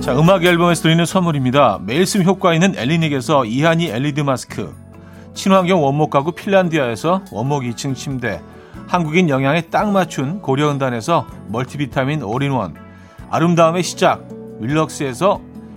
[0.00, 1.78] 자, 음악 앨범에서 드리는 선물입니다.
[1.84, 4.74] 매일 쓴 효과 있는 엘리닉에서 이하니 LED 마스크
[5.34, 8.40] 친환경 원목 가구 핀란디아에서 원목 2층 침대,
[8.88, 12.74] 한국인 영양에 딱 맞춘 고려은단에서 멀티비타민 올인원,
[13.30, 14.26] 아름다움의 시작
[14.58, 15.54] 윌럭스에서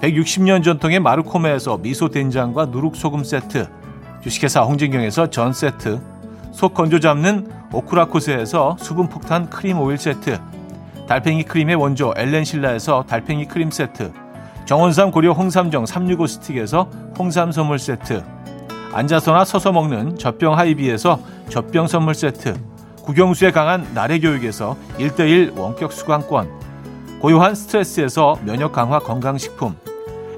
[0.00, 3.68] 160년 전통의 마르코메에서 미소 된장과 누룩 소금 세트,
[4.22, 6.00] 주식회사 홍진경에서 전 세트,
[6.52, 10.38] 속 건조 잡는 오크라코스에서 수분 폭탄 크림 오일 세트,
[11.08, 14.12] 달팽이 크림의 원조 엘렌실라에서 달팽이 크림 세트,
[14.66, 18.22] 정원삼 고려 홍삼정 365 스틱에서 홍삼 선물 세트,
[18.92, 22.54] 앉아서나 서서 먹는 젖병 하이비에서 젖병 선물 세트,
[23.02, 26.65] 국영수에 강한 나래 교육에서 1대1 원격 수강권,
[27.20, 29.74] 고요한 스트레스에서 면역 강화 건강식품,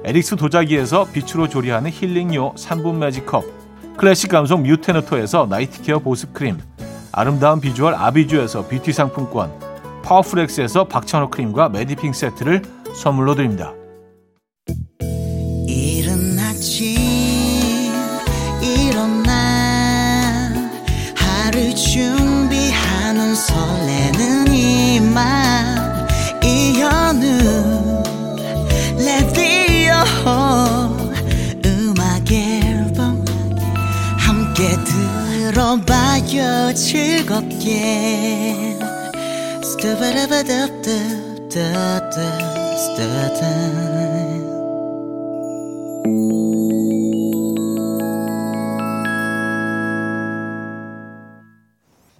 [0.05, 3.43] 에릭스 도자기에서 빛으로 조리하는 힐링요 3분 매직컵,
[3.97, 6.57] 클래식 감성 뮤테너토에서 night care 보습 크림,
[7.11, 9.51] 아름다운 비주얼 아비주에서 뷰티 상품권,
[10.03, 12.61] 파워풀엑스에서 박찬호 크림과 메디핑 세트를
[12.93, 13.73] 선물로 드립니다.
[23.39, 25.48] 설레는 이맘
[35.69, 38.55] 들어봐요 즐겁게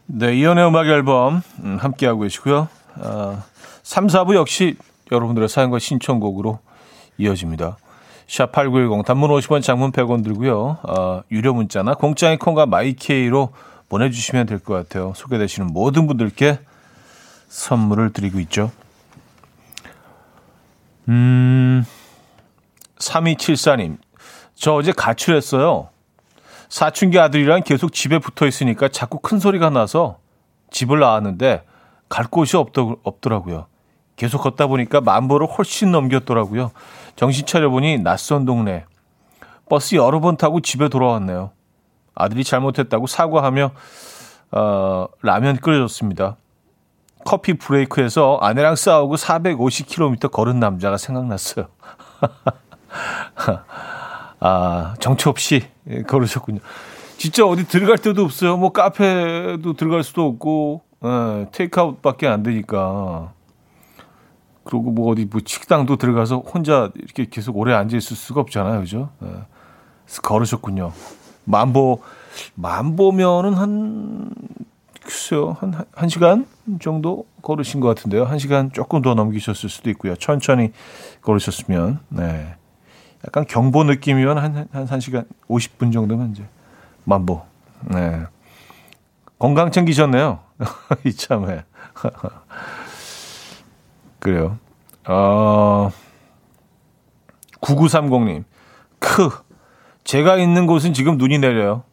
[0.05, 2.67] 네, 이연의 음악 앨범 음, 함께하고 계시고요.
[2.97, 3.43] 어,
[3.83, 4.75] 3, 4부 역시
[5.11, 6.59] 여러분들의 사연과 신청곡으로
[7.17, 7.77] 이어집니다.
[8.29, 10.77] 샵8910 단문 50원 장문 100원 들고요.
[10.83, 13.49] 어, 유료 문자나 공짜인 콩과 마이케이로
[13.89, 15.13] 보내주시면 될 것 같아요.
[15.15, 16.59] 소개되시는 모든 분들께
[17.47, 18.71] 선물을 드리고 있죠.
[21.07, 21.83] 음,
[22.99, 23.97] 3274님.
[24.53, 25.89] 저 어제 가출했어요.
[26.69, 30.19] 사춘기 아들이랑 계속 집에 붙어 있으니까 자꾸 큰 소리가 나서
[30.69, 31.63] 집을 나왔는데
[32.09, 33.65] 갈 곳이 없더, 없더라고요.
[34.17, 36.69] 계속 걷다 보니까 만보를 훨씬 넘겼더라고요.
[37.15, 38.85] 정신 차려보니 낯선 동네.
[39.69, 41.51] 버스 여러 번 타고 집에 돌아왔네요.
[42.15, 43.71] 아들이 잘못했다고 사과하며
[44.51, 46.37] 어, 라면 끓여줬습니다.
[47.25, 51.67] 커피 브레이크에서 아내랑 싸우고 450km 걸은 남자가 생각났어요.
[54.39, 55.63] 아, 정처 없이
[56.07, 56.59] 걸으셨군요.
[57.17, 58.57] 진짜 어디 들어갈 데도 없어요.
[58.57, 63.33] 뭐 카페도 들어갈 수도 없고, 예, 테이크아웃밖에 안 되니까.
[64.69, 68.81] 그리고 뭐 어디 뭐 식당도 들어가서 혼자 이렇게 계속 오래 앉아 있을 수가 없잖아요.
[68.81, 69.09] 그죠?
[69.23, 69.27] 예.
[70.05, 70.93] 그래서 걸으셨군요.
[71.45, 72.03] 만보,
[72.53, 74.29] 만보면은 한,
[75.01, 76.45] 글쎄요, 한, 한 시간
[76.79, 78.25] 정도 걸으신 것 같은데요.
[78.25, 80.15] 한 시간 조금 더 넘기셨을 수도 있고요.
[80.15, 80.71] 천천히
[81.21, 82.55] 걸으셨으면, 네.
[83.25, 86.43] 약간 경보 느낌이면 한, 한 1시간 50분 정도면 이제
[87.05, 87.41] 만보.
[87.91, 88.21] 네.
[89.39, 90.39] 건강 챙기셨네요.
[91.05, 91.63] 이참에.
[94.19, 94.57] 그래요.
[95.07, 95.91] 어,
[97.61, 98.43] 9930님.
[98.99, 99.29] 크.
[100.03, 101.83] 제가 있는 곳은 지금 눈이 내려요.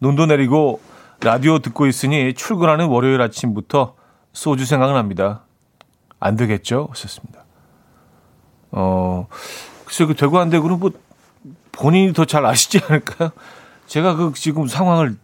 [0.00, 0.80] 눈도 내리고
[1.20, 3.94] 라디오 듣고 있으니 출근하는 월요일 아침부터
[4.32, 5.42] 소주 생각납니다.
[6.20, 6.88] 안 되겠죠?
[6.90, 7.44] 하셨습니다.
[8.72, 9.28] 어,
[9.84, 10.90] 글쎄, 그 되고 안 되고는 뭐
[11.72, 13.30] 본인이 더 잘 아시지 않을까요?
[13.86, 15.16] 제가 그 지금 상황을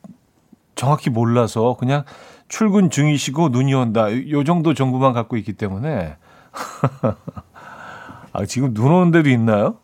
[0.74, 2.04] 정확히 몰라서 그냥
[2.48, 4.08] 출근 중이시고 눈이 온다.
[4.30, 6.16] 요 정도 정보만 갖고 있기 때문에.
[8.32, 9.76] 아, 지금 눈 오는 데도 있나요?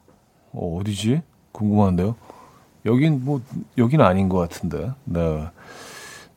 [0.53, 1.23] 어, 어디지?
[1.53, 2.17] 궁금한데요.
[2.85, 3.41] 여긴 뭐,
[3.79, 4.93] 여긴 아닌 것 같은데.
[5.05, 5.49] 네.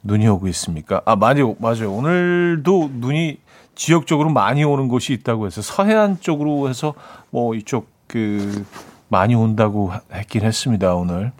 [0.03, 1.01] 눈이 오고 있습니까?
[1.05, 1.93] 아, 많이, 맞아요.
[1.93, 3.39] 오늘도 눈이
[3.75, 6.93] 지역적으로 많이 오는 곳이 있다고 해서 서해안 쪽으로 해서
[7.29, 8.65] 뭐 이쪽 그
[9.07, 11.31] 많이 온다고 했긴 했습니다, 오늘.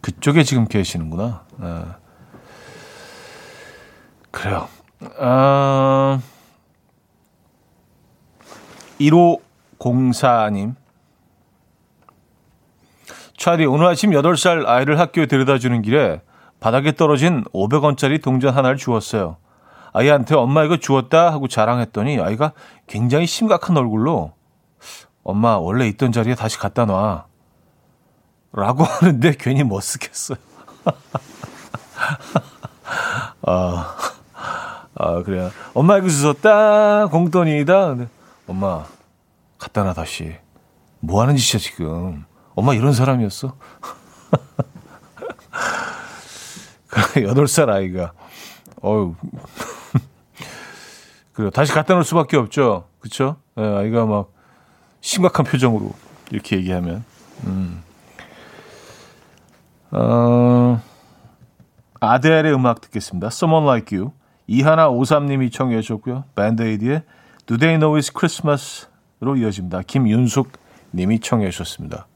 [0.00, 1.44] 그쪽에 지금 계시는구나.
[1.58, 1.84] 네.
[4.30, 4.68] 그래요.
[5.18, 6.20] 아,
[9.10, 10.74] 1504님.
[13.36, 16.20] 차디, 오늘 아침 8살 아이를 학교에 데려다 주는 길에
[16.60, 19.36] 바닥에 떨어진 500원짜리 동전 하나를 주었어요.
[19.92, 22.52] 아이한테 엄마 이거 주었다 하고 자랑했더니 아이가
[22.86, 24.32] 굉장히 심각한 얼굴로
[25.24, 27.26] 엄마 원래 있던 자리에 다시 갖다 놔.
[28.52, 30.38] 라고 하는데 괜히 멋쓰겠어요.
[33.44, 33.96] 아,
[34.94, 35.50] 아, 그래요.
[35.74, 37.08] 엄마 이거 주웠다.
[37.08, 37.96] 공돈이다.
[38.52, 38.84] 엄마,
[39.56, 40.36] 갖다 놔, 다시.
[41.00, 42.26] 뭐 하는 짓이야, 지금.
[42.54, 43.56] 엄마 이런 사람이었어?
[47.24, 48.12] 여덟 살 아이가.
[48.84, 49.14] 어유
[51.32, 51.48] 그래요.
[51.48, 52.90] 다시 갖다 놓을 수밖에 없죠.
[53.00, 53.36] 그쵸?
[53.54, 54.30] 네, 아이가 막
[55.00, 55.90] 심각한 표정으로
[56.30, 57.06] 이렇게 얘기하면.
[57.44, 57.82] 음.
[59.92, 60.78] 어,
[62.00, 63.28] 아델의 음악 듣겠습니다.
[63.28, 64.12] Someone Like You.
[64.46, 66.24] 이하나 오삼님이 청해 주셨고요.
[66.34, 67.02] 밴드에이드의
[67.46, 69.82] Do They Know It's Christmas로 이어집니다.
[69.82, 70.52] 김윤숙
[70.94, 72.06] 님이 청해 주셨습니다.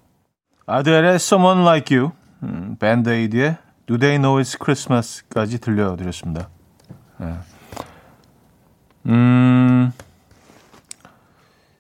[0.67, 2.13] 아델의 Someone Like You,
[2.43, 6.49] 음, 밴드에이드의 Do They Know It's Christmas까지 들려드렸습니다.
[7.19, 7.35] 네.
[9.07, 9.93] 음,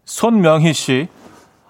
[0.05, 1.09] 손명희 씨.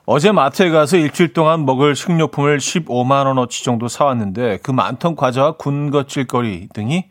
[0.09, 6.69] 어제 마트에 가서 일주일 동안 먹을 식료품을 15만 원어치 정도 사왔는데 그 많던 과자와 군것질거리
[6.73, 7.07] 등이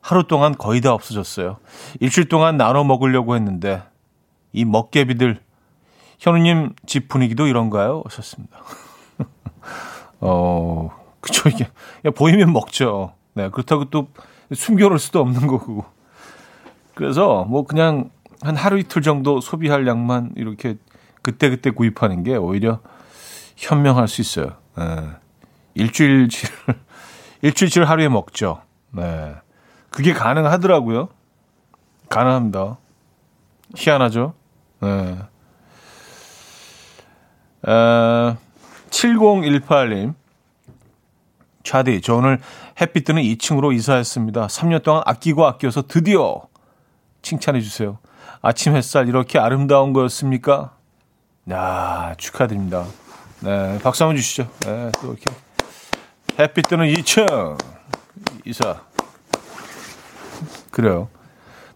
[0.00, 1.58] 하루 동안 거의 다 없어졌어요.
[2.00, 3.82] 일주일 동안 나눠 먹으려고 했는데
[4.52, 5.40] 이 먹개비들
[6.18, 8.02] 현우님 집 분위기도 이런가요?
[8.06, 8.58] 하셨습니다.
[10.20, 11.66] 어, 그쵸 이게
[12.10, 13.14] 보이면 먹죠.
[13.34, 14.08] 네 그렇다고 또
[14.52, 15.84] 숨겨놓을 수도 없는 거고.
[16.94, 18.10] 그래서 뭐 그냥
[18.42, 20.76] 한 하루 이틀 정도 소비할 양만 이렇게
[21.22, 22.80] 그때 그때 구입하는 게 오히려
[23.56, 24.56] 현명할 수 있어요.
[24.76, 25.10] 네.
[25.74, 26.46] 일주일치
[27.42, 28.62] 일주일치를 하루에 먹죠.
[28.92, 29.34] 네.
[29.90, 31.08] 그게 가능하더라고요.
[32.08, 32.78] 가능합니다.
[33.76, 34.34] 희한하죠?
[34.80, 35.18] 네.
[37.62, 38.36] 어,
[38.90, 40.14] 7018님.
[41.62, 42.40] 차디, 저 오늘
[42.80, 44.46] 햇빛 드는 2층으로 이사했습니다.
[44.46, 46.42] 3년 동안 아끼고 아껴서 드디어
[47.22, 47.98] 칭찬해 주세요.
[48.40, 50.74] 아침 햇살 이렇게 아름다운 거였습니까?
[51.50, 52.86] 야, 축하드립니다.
[53.40, 54.48] 네, 박수 한번 주시죠.
[54.60, 55.24] 네, 또 이렇게
[56.38, 57.58] 햇빛 뜨는 2층
[58.46, 58.80] 이사.
[60.70, 61.08] 그래요.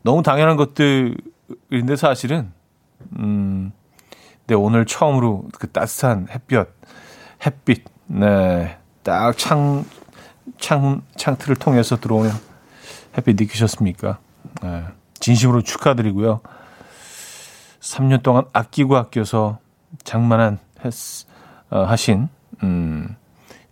[0.03, 2.53] 너무 당연한 것들인데 사실은
[3.19, 3.73] 음,
[4.47, 6.79] 네, 오늘 처음으로 그 따뜻한 햇볕,
[7.45, 9.85] 햇빛, 네, 딱 창,
[10.59, 12.31] 창, 창틀을 통해서 들어오는
[13.17, 14.19] 햇빛 느끼셨습니까?
[14.63, 14.85] 네,
[15.21, 16.41] 진심으로 축하드리고요.
[17.81, 19.59] 3년 동안 아끼고 아껴서
[20.05, 20.93] 장만한 했,
[21.71, 22.29] 어, 하신
[22.63, 23.17] 음,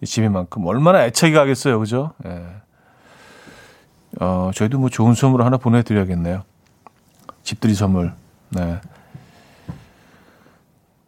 [0.05, 2.13] 집인만큼 얼마나 애착이 가겠어요, 그죠?
[2.27, 2.43] 예.
[4.21, 6.45] 어, 저희도 뭐 좋은 선물 하나 보내드려야겠네요.
[7.43, 8.13] 집들이 선물.
[8.51, 8.81] 네.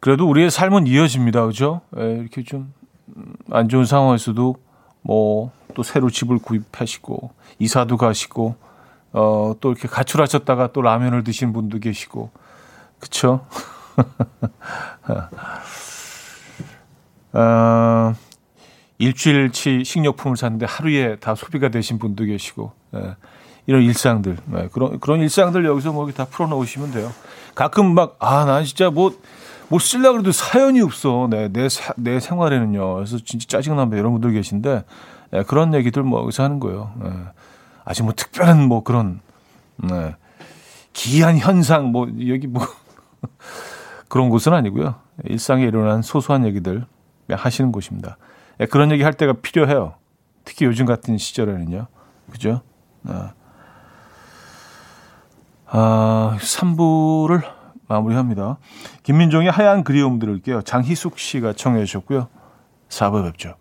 [0.00, 1.80] 그래도 우리의 삶은 이어집니다, 그죠?
[1.98, 2.72] 예, 이렇게 좀
[3.50, 4.56] 안 좋은 상황에서도
[5.02, 8.56] 뭐 또 새로 집을 구입하시고 이사도 가시고
[9.12, 12.30] 어, 또 이렇게 가출하셨다가 또 라면을 드신 분도 계시고
[12.98, 13.46] 그쵸?
[17.32, 18.14] 어,
[18.98, 22.83] 일주일치 식료품을 샀는데 하루에 다 소비가 되신 분도 계시고 예,
[23.66, 27.10] 이런 일상들 예, 그런 그런 일상들 여기서 뭐 다 풀어놓으시면 돼요.
[27.54, 29.18] 가끔 막 아 난 진짜 뭐뭐
[29.68, 32.94] 뭐 쓰려 그래도 사연이 없어 내내내 내 생활에는요.
[32.96, 33.98] 그래서 진짜 짜증납니다.
[33.98, 34.84] 이런 분들 계신데
[35.34, 36.92] 예, 그런 얘기들 뭐 여기서 하는 거예요.
[37.04, 37.10] 예,
[37.84, 39.20] 아직 뭐 특별한 뭐 그런
[39.76, 40.14] 네,
[40.92, 42.62] 기이한 현상 뭐 여기 뭐
[44.08, 44.94] 그런 곳은 아니고요.
[45.24, 46.84] 일상에 일어난 소소한 얘기들
[47.30, 48.16] 하시는 곳입니다.
[48.60, 49.94] 예, 그런 얘기 할 때가 필요해요.
[50.44, 51.86] 특히 요즘 같은 시절에는요.
[52.30, 52.60] 그죠?
[53.06, 53.32] 아,
[55.66, 57.42] 아 3부를
[57.88, 58.58] 마무리합니다.
[59.02, 60.62] 김민종의 하얀 그리움 들을게요.
[60.62, 62.28] 장희숙 씨가 청해 주셨고요.
[62.88, 63.56] 4부 뵙죠.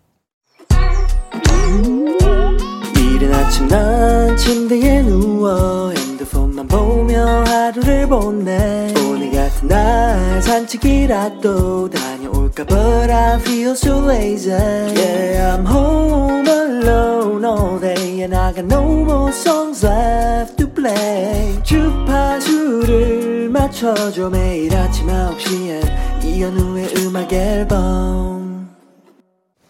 [2.96, 12.13] 이른 아침 난 침대에 누워 핸드폰만 보며 하루를 보내 오늘 같은 날 산책이라도 다
[12.54, 18.66] 녀올까 But I feel so lazy Yeah I'm home alone all day And I got
[18.66, 28.70] no more songs left to play 주파수를 맞춰줘 매일 아침 9시에 이현우의 음악 앨범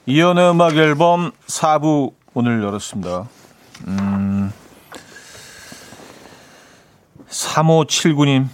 [0.06, 3.28] 이현우의 음악 앨범 4부 오늘 열었습니다
[3.86, 4.52] 음...
[7.28, 8.46] 3579님,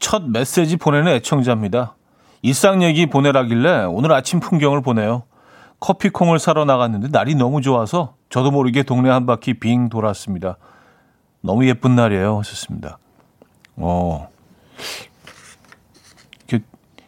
[0.00, 1.94] 첫 메시지 보내는 애청자입니다.
[2.44, 5.22] 일상 얘기 보내라길래 오늘 아침 풍경을 보내요.
[5.80, 10.58] 커피콩을 사러 나갔는데 날이 너무 좋아서 저도 모르게 동네 한 바퀴 빙 돌았습니다.
[11.40, 12.38] 너무 예쁜 날이에요.
[12.40, 12.98] 하셨습니다.
[13.76, 14.28] 어.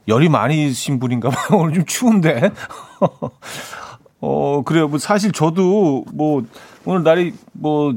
[0.09, 1.61] 열이 많이 신 분인가 봐요.
[1.61, 2.51] 오늘 좀 추운데.
[4.21, 4.89] 어, 그래요.
[4.89, 6.45] 뭐 사실 저도 뭐
[6.87, 7.93] 오늘 날이 뭐,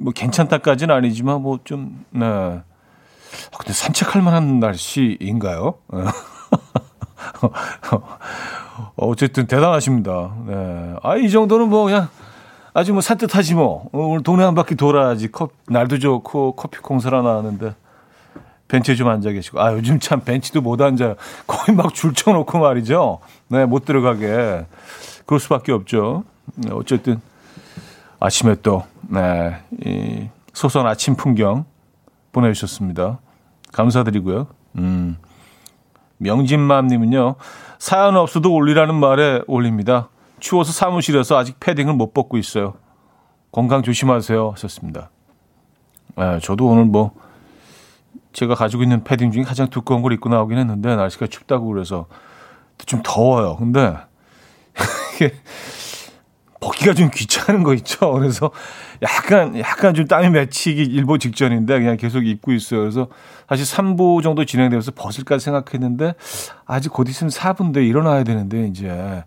[0.00, 2.24] 뭐 괜찮다까지는 아니지만 뭐 좀, 네.
[2.26, 2.62] 아,
[3.56, 5.74] 근데 산책할 만한 날씨인가요?
[8.96, 10.34] 어쨌든 대단하십니다.
[10.46, 10.94] 네.
[11.02, 12.08] 아, 이 정도는 뭐 그냥
[12.74, 13.88] 아주 뭐 산뜻하지 뭐.
[13.92, 15.30] 어, 오늘 동네 한 바퀴 돌아야지.
[15.32, 17.74] 컵, 날도 좋고 커피 콩사라 나왔는데.
[18.68, 19.60] 벤치에 좀 앉아 계시고.
[19.60, 21.14] 아, 요즘 참 벤치도 못 앉아요.
[21.46, 23.20] 거의 막 줄쳐놓고 말이죠.
[23.48, 24.66] 네, 못 들어가게.
[25.24, 26.24] 그럴 수밖에 없죠.
[26.56, 27.20] 네, 어쨌든
[28.18, 31.64] 아침에 또, 네, 이 소소한 아침 풍경
[32.32, 33.18] 보내주셨습니다.
[33.72, 34.46] 감사드리고요.
[34.78, 35.16] 음.
[36.18, 37.36] 명진맘님은요,
[37.78, 40.08] 사연 없어도 올리라는 말에 올립니다.
[40.40, 42.74] 추워서 사무실에서 아직 패딩을 못 벗고 있어요.
[43.52, 44.50] 건강 조심하세요.
[44.50, 45.10] 하셨습니다.
[46.16, 47.12] 네, 저도 오늘 뭐,
[48.32, 52.06] 제가 가지고 있는 패딩 중에 가장 두꺼운 걸 입고 나오긴 했는데, 날씨가 춥다고 그래서
[52.84, 53.56] 좀 더워요.
[53.56, 53.96] 근데,
[56.60, 58.12] 벗기가 좀 귀찮은 거 있죠.
[58.14, 58.50] 그래서
[59.02, 62.80] 약간, 약간 좀 땀이 맺히기 일보 직전인데 그냥 계속 입고 있어요.
[62.80, 63.08] 그래서
[63.48, 66.14] 사실 3부 정도 진행되면서 벗을까 생각했는데
[66.64, 69.24] 아직 곧 있으면 4부인데 일어나야 되는데 이제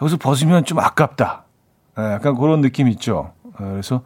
[0.00, 1.44] 여기서 벗으면 좀 아깝다.
[1.96, 3.32] 네, 약간 그런 느낌 있죠.
[3.58, 4.02] 네, 그래서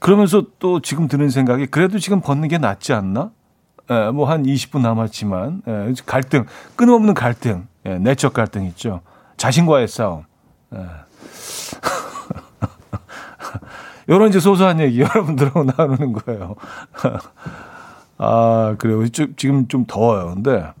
[0.00, 3.30] 그러면서 또 지금 드는 생각이 그래도 지금 벗는 게 낫지 않나?
[3.90, 9.02] 예, 뭐한 20분 남았지만 예, 갈등 끊임없는 갈등 예, 내적 갈등 있죠
[9.36, 10.24] 자신과의 싸움
[14.06, 16.56] 이런 이제 소소한 얘기 여러분들하고 나누는 거예요.
[18.18, 19.06] 아, 그래요.
[19.08, 20.34] 지금 좀 더워요.
[20.34, 20.72] 근데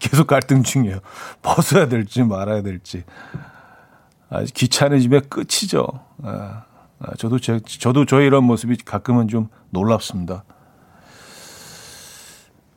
[0.00, 0.98] 계속 갈등 중이에요.
[1.42, 3.04] 벗어야 될지 말아야 될지.
[4.30, 5.86] 아주 귀찮은집에 끝이죠.
[6.22, 6.64] 아,
[6.98, 10.44] 아, 저도 제, 저도 저의 이런 모습이 가끔은 좀 놀랍습니다.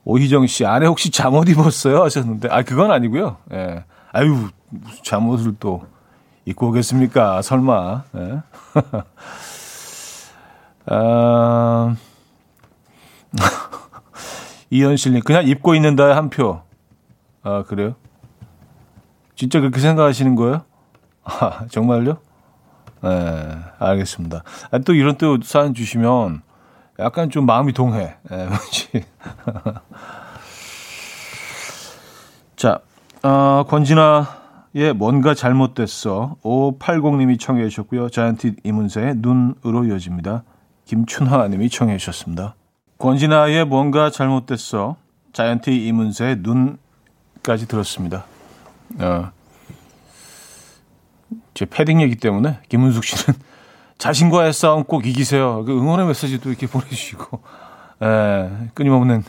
[0.04, 2.02] 오희정 씨, 안에 혹시 잠옷 입었어요?
[2.04, 3.38] 하셨는데, 아, 그건 아니고요.
[3.52, 3.84] 예.
[4.14, 5.86] 아유, 무슨 잠옷을 또
[6.46, 7.42] 입고 오겠습니까?
[7.42, 8.04] 설마.
[8.16, 8.42] 예?
[10.90, 11.96] 아,
[14.70, 16.62] 이현실님, 그냥 입고 있는다에 한 표.
[17.44, 17.96] 아, 그래요?
[19.36, 20.64] 진짜 그렇게 생각하시는 거예요?
[21.24, 22.18] 아, 정말요?
[23.02, 24.44] 네, 알겠습니다.
[24.72, 26.42] 아, 또 이런 또 사연 주시면
[27.00, 28.16] 약간 좀 마음이 동해.
[28.30, 28.48] 네,
[32.56, 32.80] 자,
[33.22, 34.47] 어, 권진아
[34.78, 36.36] 의 뭔가 잘못됐어.
[36.44, 38.10] 580님이 청해 주셨고요.
[38.10, 40.44] 자이언티 이문세의 눈으로 이어집니다.
[40.86, 42.56] 김춘하 님이 청해 주셨습니다.
[43.00, 44.96] 권진아의 뭔가 잘못됐어.
[45.34, 48.26] 자이언티 이문세의 눈까지 들었습니다.
[49.00, 49.32] 어.
[51.56, 53.40] 제 패딩 얘기 때문에 김은숙 씨는
[53.98, 55.66] 자신과의 싸움 꼭 이기세요.
[55.66, 57.42] 그 응원의 메시지도 이렇게 보내주시고,
[58.04, 59.24] 에, 예, 끊임없는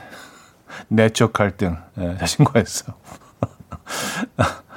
[0.89, 2.99] 내적 갈등, 에, 예, 자신과의 싸움.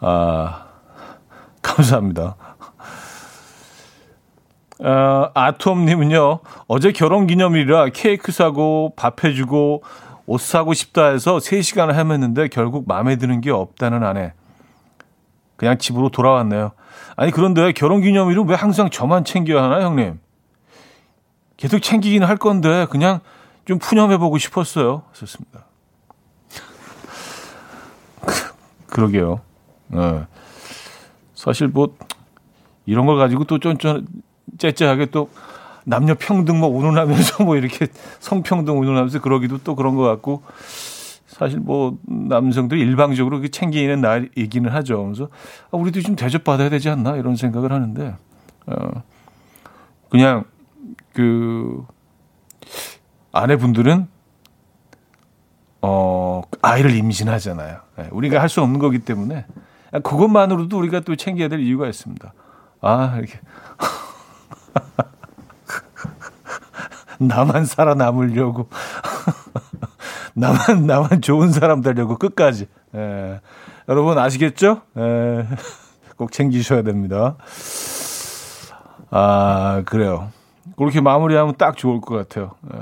[0.00, 0.66] 아,
[1.62, 2.36] 감사합니다.
[4.82, 9.82] 어, 아톰님은요, 어제 결혼 기념일이라 케이크 사고 밥 해주고
[10.26, 14.32] 옷 사고 싶다 해서 3시간을 헤맸는데 결국 마음에 드는 게 없다는 아내.
[15.56, 16.72] 그냥 집으로 돌아왔네요.
[17.16, 20.18] 아니, 그런데 결혼 기념일은 왜 항상 저만 챙겨야 하나, 형님?
[21.58, 23.20] 계속 챙기긴 할 건데, 그냥
[23.66, 25.02] 좀 푸념해보고 싶었어요.
[25.12, 25.66] 좋습니다.
[28.88, 29.42] 그러게요.
[29.92, 30.26] 네.
[31.34, 31.96] 사실 뭐
[32.86, 34.04] 이런 걸 가지고 또 쫀쫀
[34.58, 35.30] 째째하게 또
[35.84, 37.86] 남녀 평등 뭐 운운하면서 뭐 이렇게
[38.20, 40.42] 성평등 운운하면서 그러기도 또 그런 것 같고
[41.26, 45.04] 사실 뭐 남성들이 일방적으로 챙기는 날이기는 하죠.
[45.04, 45.28] 그래서
[45.70, 48.16] 아, 우리도 좀 대접받아야 되지 않나 이런 생각을 하는데
[48.66, 49.02] 어
[50.10, 50.44] 그냥
[51.14, 51.84] 그
[53.32, 54.08] 아내분들은
[55.82, 57.80] 어, 아이를 임신하잖아요.
[57.96, 59.46] 네, 우리가 할 수 없는 거기 때문에
[59.92, 62.32] 그것만으로도 우리가 또 챙겨야 될 이유가 있습니다.
[62.80, 63.40] 아, 이렇게.
[67.18, 68.68] 나만 살아남으려고.
[70.34, 72.66] 나만, 나만 좋은 사람 되려고 끝까지.
[72.94, 73.40] 예.
[73.88, 74.82] 여러분 아시겠죠?
[74.96, 75.46] 예.
[76.16, 77.36] 꼭 챙기셔야 됩니다.
[79.10, 80.30] 아, 그래요.
[80.76, 82.52] 그렇게 마무리하면 딱 좋을 것 같아요.
[82.72, 82.78] 예.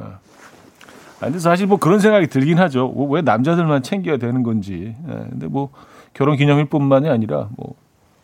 [1.21, 2.89] 아, 근데 사실 뭐 그런 생각이 들긴 하죠.
[2.89, 4.95] 뭐왜 남자들만 챙겨야 되는 건지.
[5.09, 5.71] 예, 근데 뭐
[6.19, 7.77] 결혼 기념일뿐만이 아니라 뭐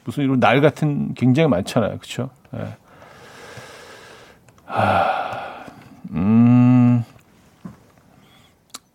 [0.02, 1.90] 무슨 이런 날 같은 굉장히 많잖아요.
[1.98, 2.28] 그렇죠?
[2.56, 2.76] 예.
[4.66, 5.64] 하,
[6.10, 7.04] 음,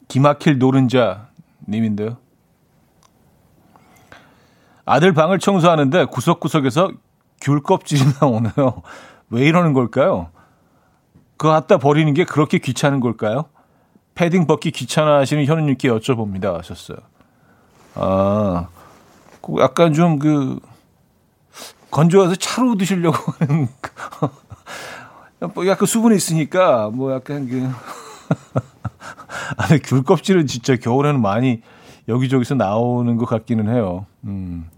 [0.09, 1.29] 기막힐 노른자
[1.65, 2.17] 님인데요.
[4.83, 6.91] 아들 방을 청소하는데 구석구석에서
[7.39, 8.81] 귤 껍질이 나오네요.
[9.29, 10.27] 왜 이러는 걸까요?
[11.37, 13.45] 그거 갖다 버리는 게 그렇게 귀찮은 걸까요?
[14.15, 16.57] 패딩 벗기 귀찮아 하시는 현우님께 여쭤봅니다.
[16.57, 16.97] 하셨어요.
[17.95, 18.78] 아, 그
[19.59, 20.59] 약간 좀 그,
[21.91, 23.67] 건조해서 차로 드시려고 하는,
[25.53, 27.67] 뭐 약간 수분이 있으니까, 뭐 약간 그,
[29.57, 31.61] 아니, 귤 껍질은 진짜 겨울에는 많이
[32.07, 34.05] 여기저기서 나오는 것 같기는 해요.
[34.25, 34.69] 음.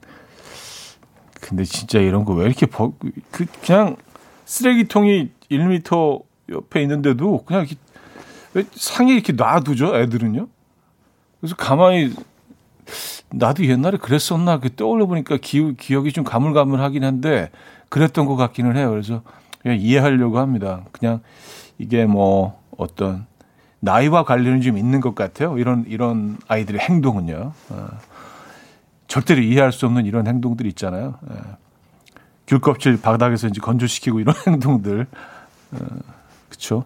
[1.39, 2.93] 근데 진짜 이런 거 왜 이렇게 버,
[3.31, 3.97] 그 그냥
[4.45, 7.75] 쓰레기통이 1미터 옆에 있는데도 그냥 이렇게
[8.53, 10.47] 왜 상에 이렇게 놔두죠 애들은요?
[11.39, 12.13] 그래서 가만히
[13.29, 17.49] 나도 옛날에 그랬었나 그 떠올려 보니까 기, 기억이 좀 가물가물하긴 한데
[17.89, 18.89] 그랬던 것 같기는 해요.
[18.89, 19.21] 그래서
[19.61, 20.83] 그냥 이해하려고 합니다.
[20.91, 21.21] 그냥
[21.77, 23.25] 이게 뭐 어떤
[23.79, 25.57] 나이와 관련이 좀 있는 것 같아요.
[25.57, 27.51] 이런 이런 아이들의 행동은요.
[27.69, 27.87] 어.
[29.07, 31.15] 절대로 이해할 수 없는 이런 행동들 있잖아요.
[31.31, 31.35] 예.
[32.47, 35.05] 귤껍질 바닥에서 이제 건조시키고 이런 행동들.
[35.73, 35.77] 어,
[36.47, 36.85] 그쵸?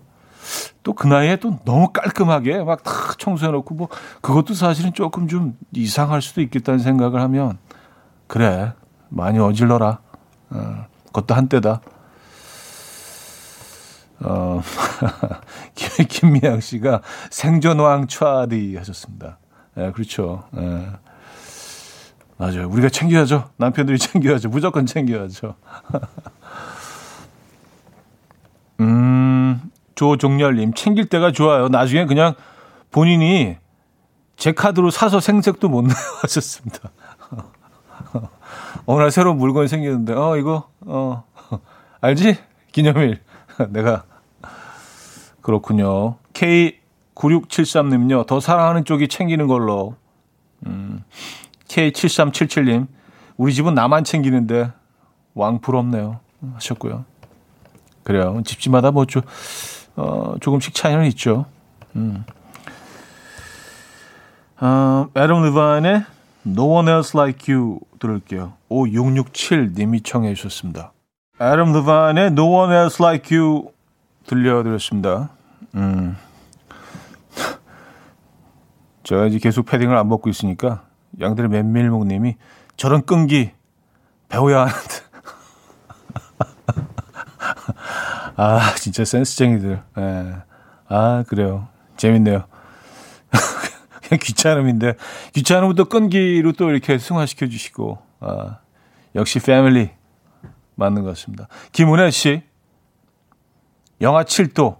[0.83, 3.87] 또 그 나이에 또 너무 깔끔하게 막 다 청소해놓고 뭐
[4.21, 7.57] 그것도 사실은 조금 좀 이상할 수도 있겠다는 생각을 하면
[8.27, 8.73] 그래
[9.09, 9.99] 많이 어질러라.
[10.51, 11.81] 어, 그것도 한때다.
[14.21, 14.61] 어,
[15.75, 19.39] 김미양 씨가 생존왕 차디 하셨습니다.
[19.77, 20.43] 예, 그렇죠.
[20.57, 20.87] 예.
[22.37, 22.67] 맞아요.
[22.69, 23.49] 우리가 챙겨야죠.
[23.57, 24.49] 남편들이 챙겨야죠.
[24.49, 25.55] 무조건 챙겨야죠.
[28.81, 29.61] 음,
[29.95, 31.69] 조종렬님, 챙길 때가 좋아요.
[31.69, 32.35] 나중에 그냥
[32.91, 33.57] 본인이
[34.35, 35.95] 제 카드로 사서 생색도 못 내요.
[36.21, 36.91] 하셨습니다.
[38.85, 41.23] 오늘 새로운 물건이 생겼는데, 어, 이거, 어,
[42.01, 42.37] 알지?
[42.71, 43.21] 기념일.
[43.69, 44.03] 내가.
[45.41, 46.17] 그렇군요.
[46.33, 48.25] K9673님요.
[48.27, 49.95] 더 사랑하는 쪽이 챙기는 걸로.
[50.65, 51.03] 음,
[51.67, 52.87] K7377님,
[53.37, 54.71] 우리 집은 나만 챙기는데
[55.33, 56.19] 왕 부럽네요.
[56.55, 57.05] 하셨고요.
[58.03, 58.41] 그래요.
[58.45, 59.21] 집집마다 뭐 조,
[59.95, 61.45] 어, 조금씩 차이는 있죠.
[61.95, 62.25] 음.
[64.59, 66.03] 어, 에덤 리반의
[66.45, 68.53] No One Else Like You 들을게요.
[68.69, 70.91] 5667님이 청해 주셨습니다.
[71.39, 73.71] 에덤 리반의 No One Else Like You
[74.27, 75.29] 들려드렸습니다.
[75.75, 76.17] 음.
[79.03, 80.83] 제가 이제 계속 패딩을 안 벗고 있으니까
[81.19, 82.35] 양들의 맨밀목님이
[82.77, 83.51] 저런 끈기
[84.29, 84.79] 배워야 하는데.
[88.37, 89.81] 아, 진짜 센스쟁이들.
[89.97, 90.35] 예.
[90.87, 91.67] 아, 그래요.
[91.97, 92.45] 재밌네요.
[94.03, 94.95] 그냥 귀찮음인데,
[95.75, 98.59] 또 끈기로 또 이렇게 승화시켜 주시고, 아,
[99.15, 99.89] 역시 패밀리
[100.75, 101.47] 맞는 것 같습니다.
[101.71, 102.43] 김은혜 씨,
[104.01, 104.77] 영하 7도.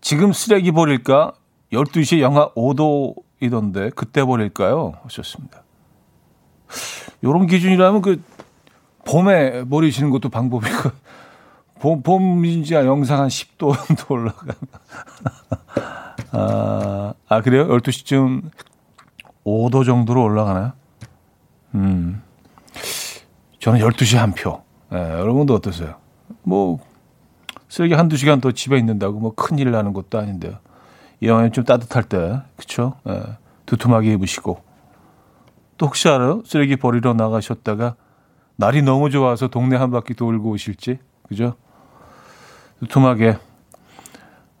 [0.00, 1.32] 지금 쓰레기 버릴까?
[1.72, 4.94] 12시에 영하 5도이던데, 그때 버릴까요?
[5.02, 5.64] 하셨습니다.
[7.24, 8.22] 요런 기준이라면 그
[9.04, 10.90] 봄에 버리시는 것도 방법이고
[11.82, 14.54] 봄, 봄인지야 영상 한 10도 정도 올라가.
[16.30, 17.66] 아, 아, 그래요?
[17.66, 18.50] 12시쯤
[19.44, 20.74] 5도 정도로 올라가나요?
[21.74, 22.22] 음.
[23.58, 24.62] 저는 12시 한 표.
[24.92, 25.96] 예, 여러분도 어떠세요?
[26.44, 26.78] 뭐,
[27.68, 30.58] 쓰레기 한두 시간 더 집에 있는다고 뭐 큰일 나는 것도 아닌데요.
[31.20, 32.94] 이 영화는 좀 따뜻할 때, 그쵸?
[33.08, 33.24] 예,
[33.66, 34.62] 두툼하게 입으시고.
[35.78, 36.44] 또 혹시 알아요?
[36.46, 37.96] 쓰레기 버리러 나가셨다가
[38.54, 41.56] 날이 너무 좋아서 동네 한 바퀴 돌고 오실지, 그죠?
[42.82, 43.38] 두툼하게.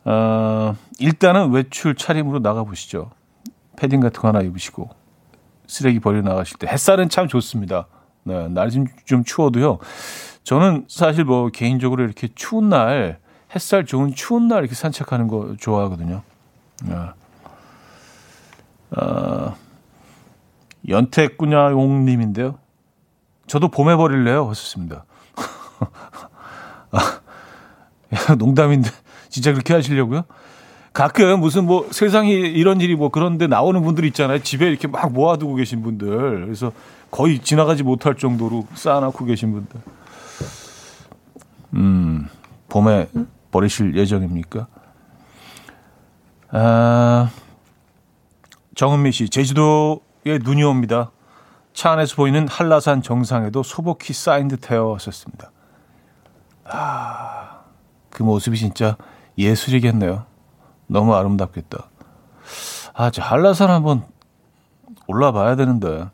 [0.04, 3.10] 어, 일단은 외출 차림으로 나가보시죠.
[3.76, 4.90] 패딩 같은 거 하나 입으시고.
[5.66, 6.68] 쓰레기 버리러 나가실 때.
[6.68, 7.86] 햇살은 참 좋습니다.
[8.24, 9.78] 네, 날이 좀, 좀 추워도요.
[10.44, 13.18] 저는 사실 뭐 개인적으로 이렇게 추운 날,
[13.54, 16.22] 햇살 좋은 추운 날 이렇게 산책하는 거 좋아하거든요.
[16.84, 16.94] 네.
[18.96, 19.56] 어,
[20.88, 22.58] 연태꾸냐용님인데요.
[23.46, 24.48] 저도 봄에 버릴래요.
[24.48, 25.04] 하셨습니다.
[26.92, 27.21] 아,
[28.38, 28.90] 농담인데
[29.28, 30.24] 진짜 그렇게 하시려고요?
[30.92, 34.40] 가끔 무슨 뭐 세상에 이런 일이 뭐 그런데 나오는 분들 있잖아요.
[34.40, 36.44] 집에 이렇게 막 모아두고 계신 분들.
[36.44, 36.72] 그래서
[37.10, 39.80] 거의 지나가지 못할 정도로 쌓아놓고 계신 분들.
[41.74, 42.28] 음,
[42.68, 43.08] 봄에
[43.50, 44.66] 버리실 예정입니까?
[46.50, 47.30] 아,
[48.74, 51.10] 정은미 씨, 제주도에 눈이 옵니다.
[51.72, 54.94] 차 안에서 보이는 한라산 정상에도 소복히 쌓인 듯해요.
[54.94, 55.50] 하셨습니다.
[56.64, 57.31] 아,
[58.12, 58.96] 그 모습이 진짜
[59.38, 60.24] 예술이겠네요.
[60.86, 61.88] 너무 아름답겠다.
[62.94, 64.04] 아, 저 한라산 한번
[65.06, 66.08] 올라봐야 되는데.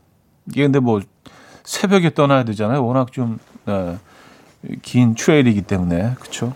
[0.47, 1.01] 이게 근데 뭐
[1.65, 2.85] 새벽에 떠나야 되잖아요.
[2.87, 3.99] 워낙 좀, 네,
[4.83, 6.15] 긴 트레일이기 때문에.
[6.21, 6.55] 그쵸?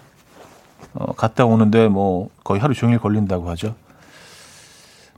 [0.95, 3.75] 어, 갔다 오는데 뭐 거의 하루 종일 걸린다고 하죠.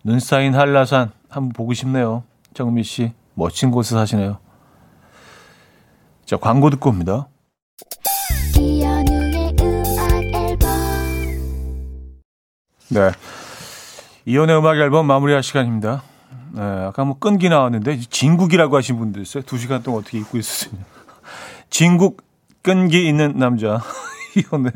[0.02, 2.24] 눈 쌓인 한라산 한번 보고 싶네요.
[2.54, 3.12] 정미 씨.
[3.34, 4.38] 멋진 곳에 사시네요.
[6.24, 7.28] 자, 광고 듣고 옵니다.
[12.94, 13.10] 네.
[14.24, 16.04] 이연의 음악 앨범 마무리할 시간입니다.
[16.52, 19.42] 네, 아까 뭐 끈기 나왔는데 진국이라고 하신 분들 있어요.
[19.42, 20.78] 두 시간 동안 어떻게 입고 있었어요.
[21.70, 22.22] 진국
[22.62, 23.80] 끈기 있는 남자
[24.38, 24.70] 이연의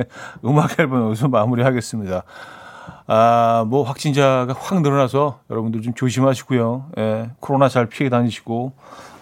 [0.44, 2.24] 음악 앨범 여기서 마무리하겠습니다.
[3.06, 6.90] 아, 뭐 확진자가 확 늘어나서 여러분들 좀 조심하시고요.
[6.98, 8.72] 예, 코로나 잘 피해 다니시고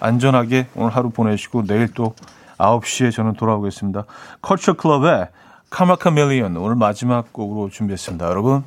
[0.01, 2.15] 안전하게 오늘 하루 보내시고 내일 또
[2.57, 4.05] 9시에 저는 돌아오겠습니다.
[4.41, 5.29] 컬처 클럽의
[5.69, 8.27] 카마카멜리언 오늘 마지막 곡으로 준비했습니다.
[8.27, 8.65] 여러분,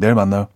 [0.00, 0.48] 내일 만나요.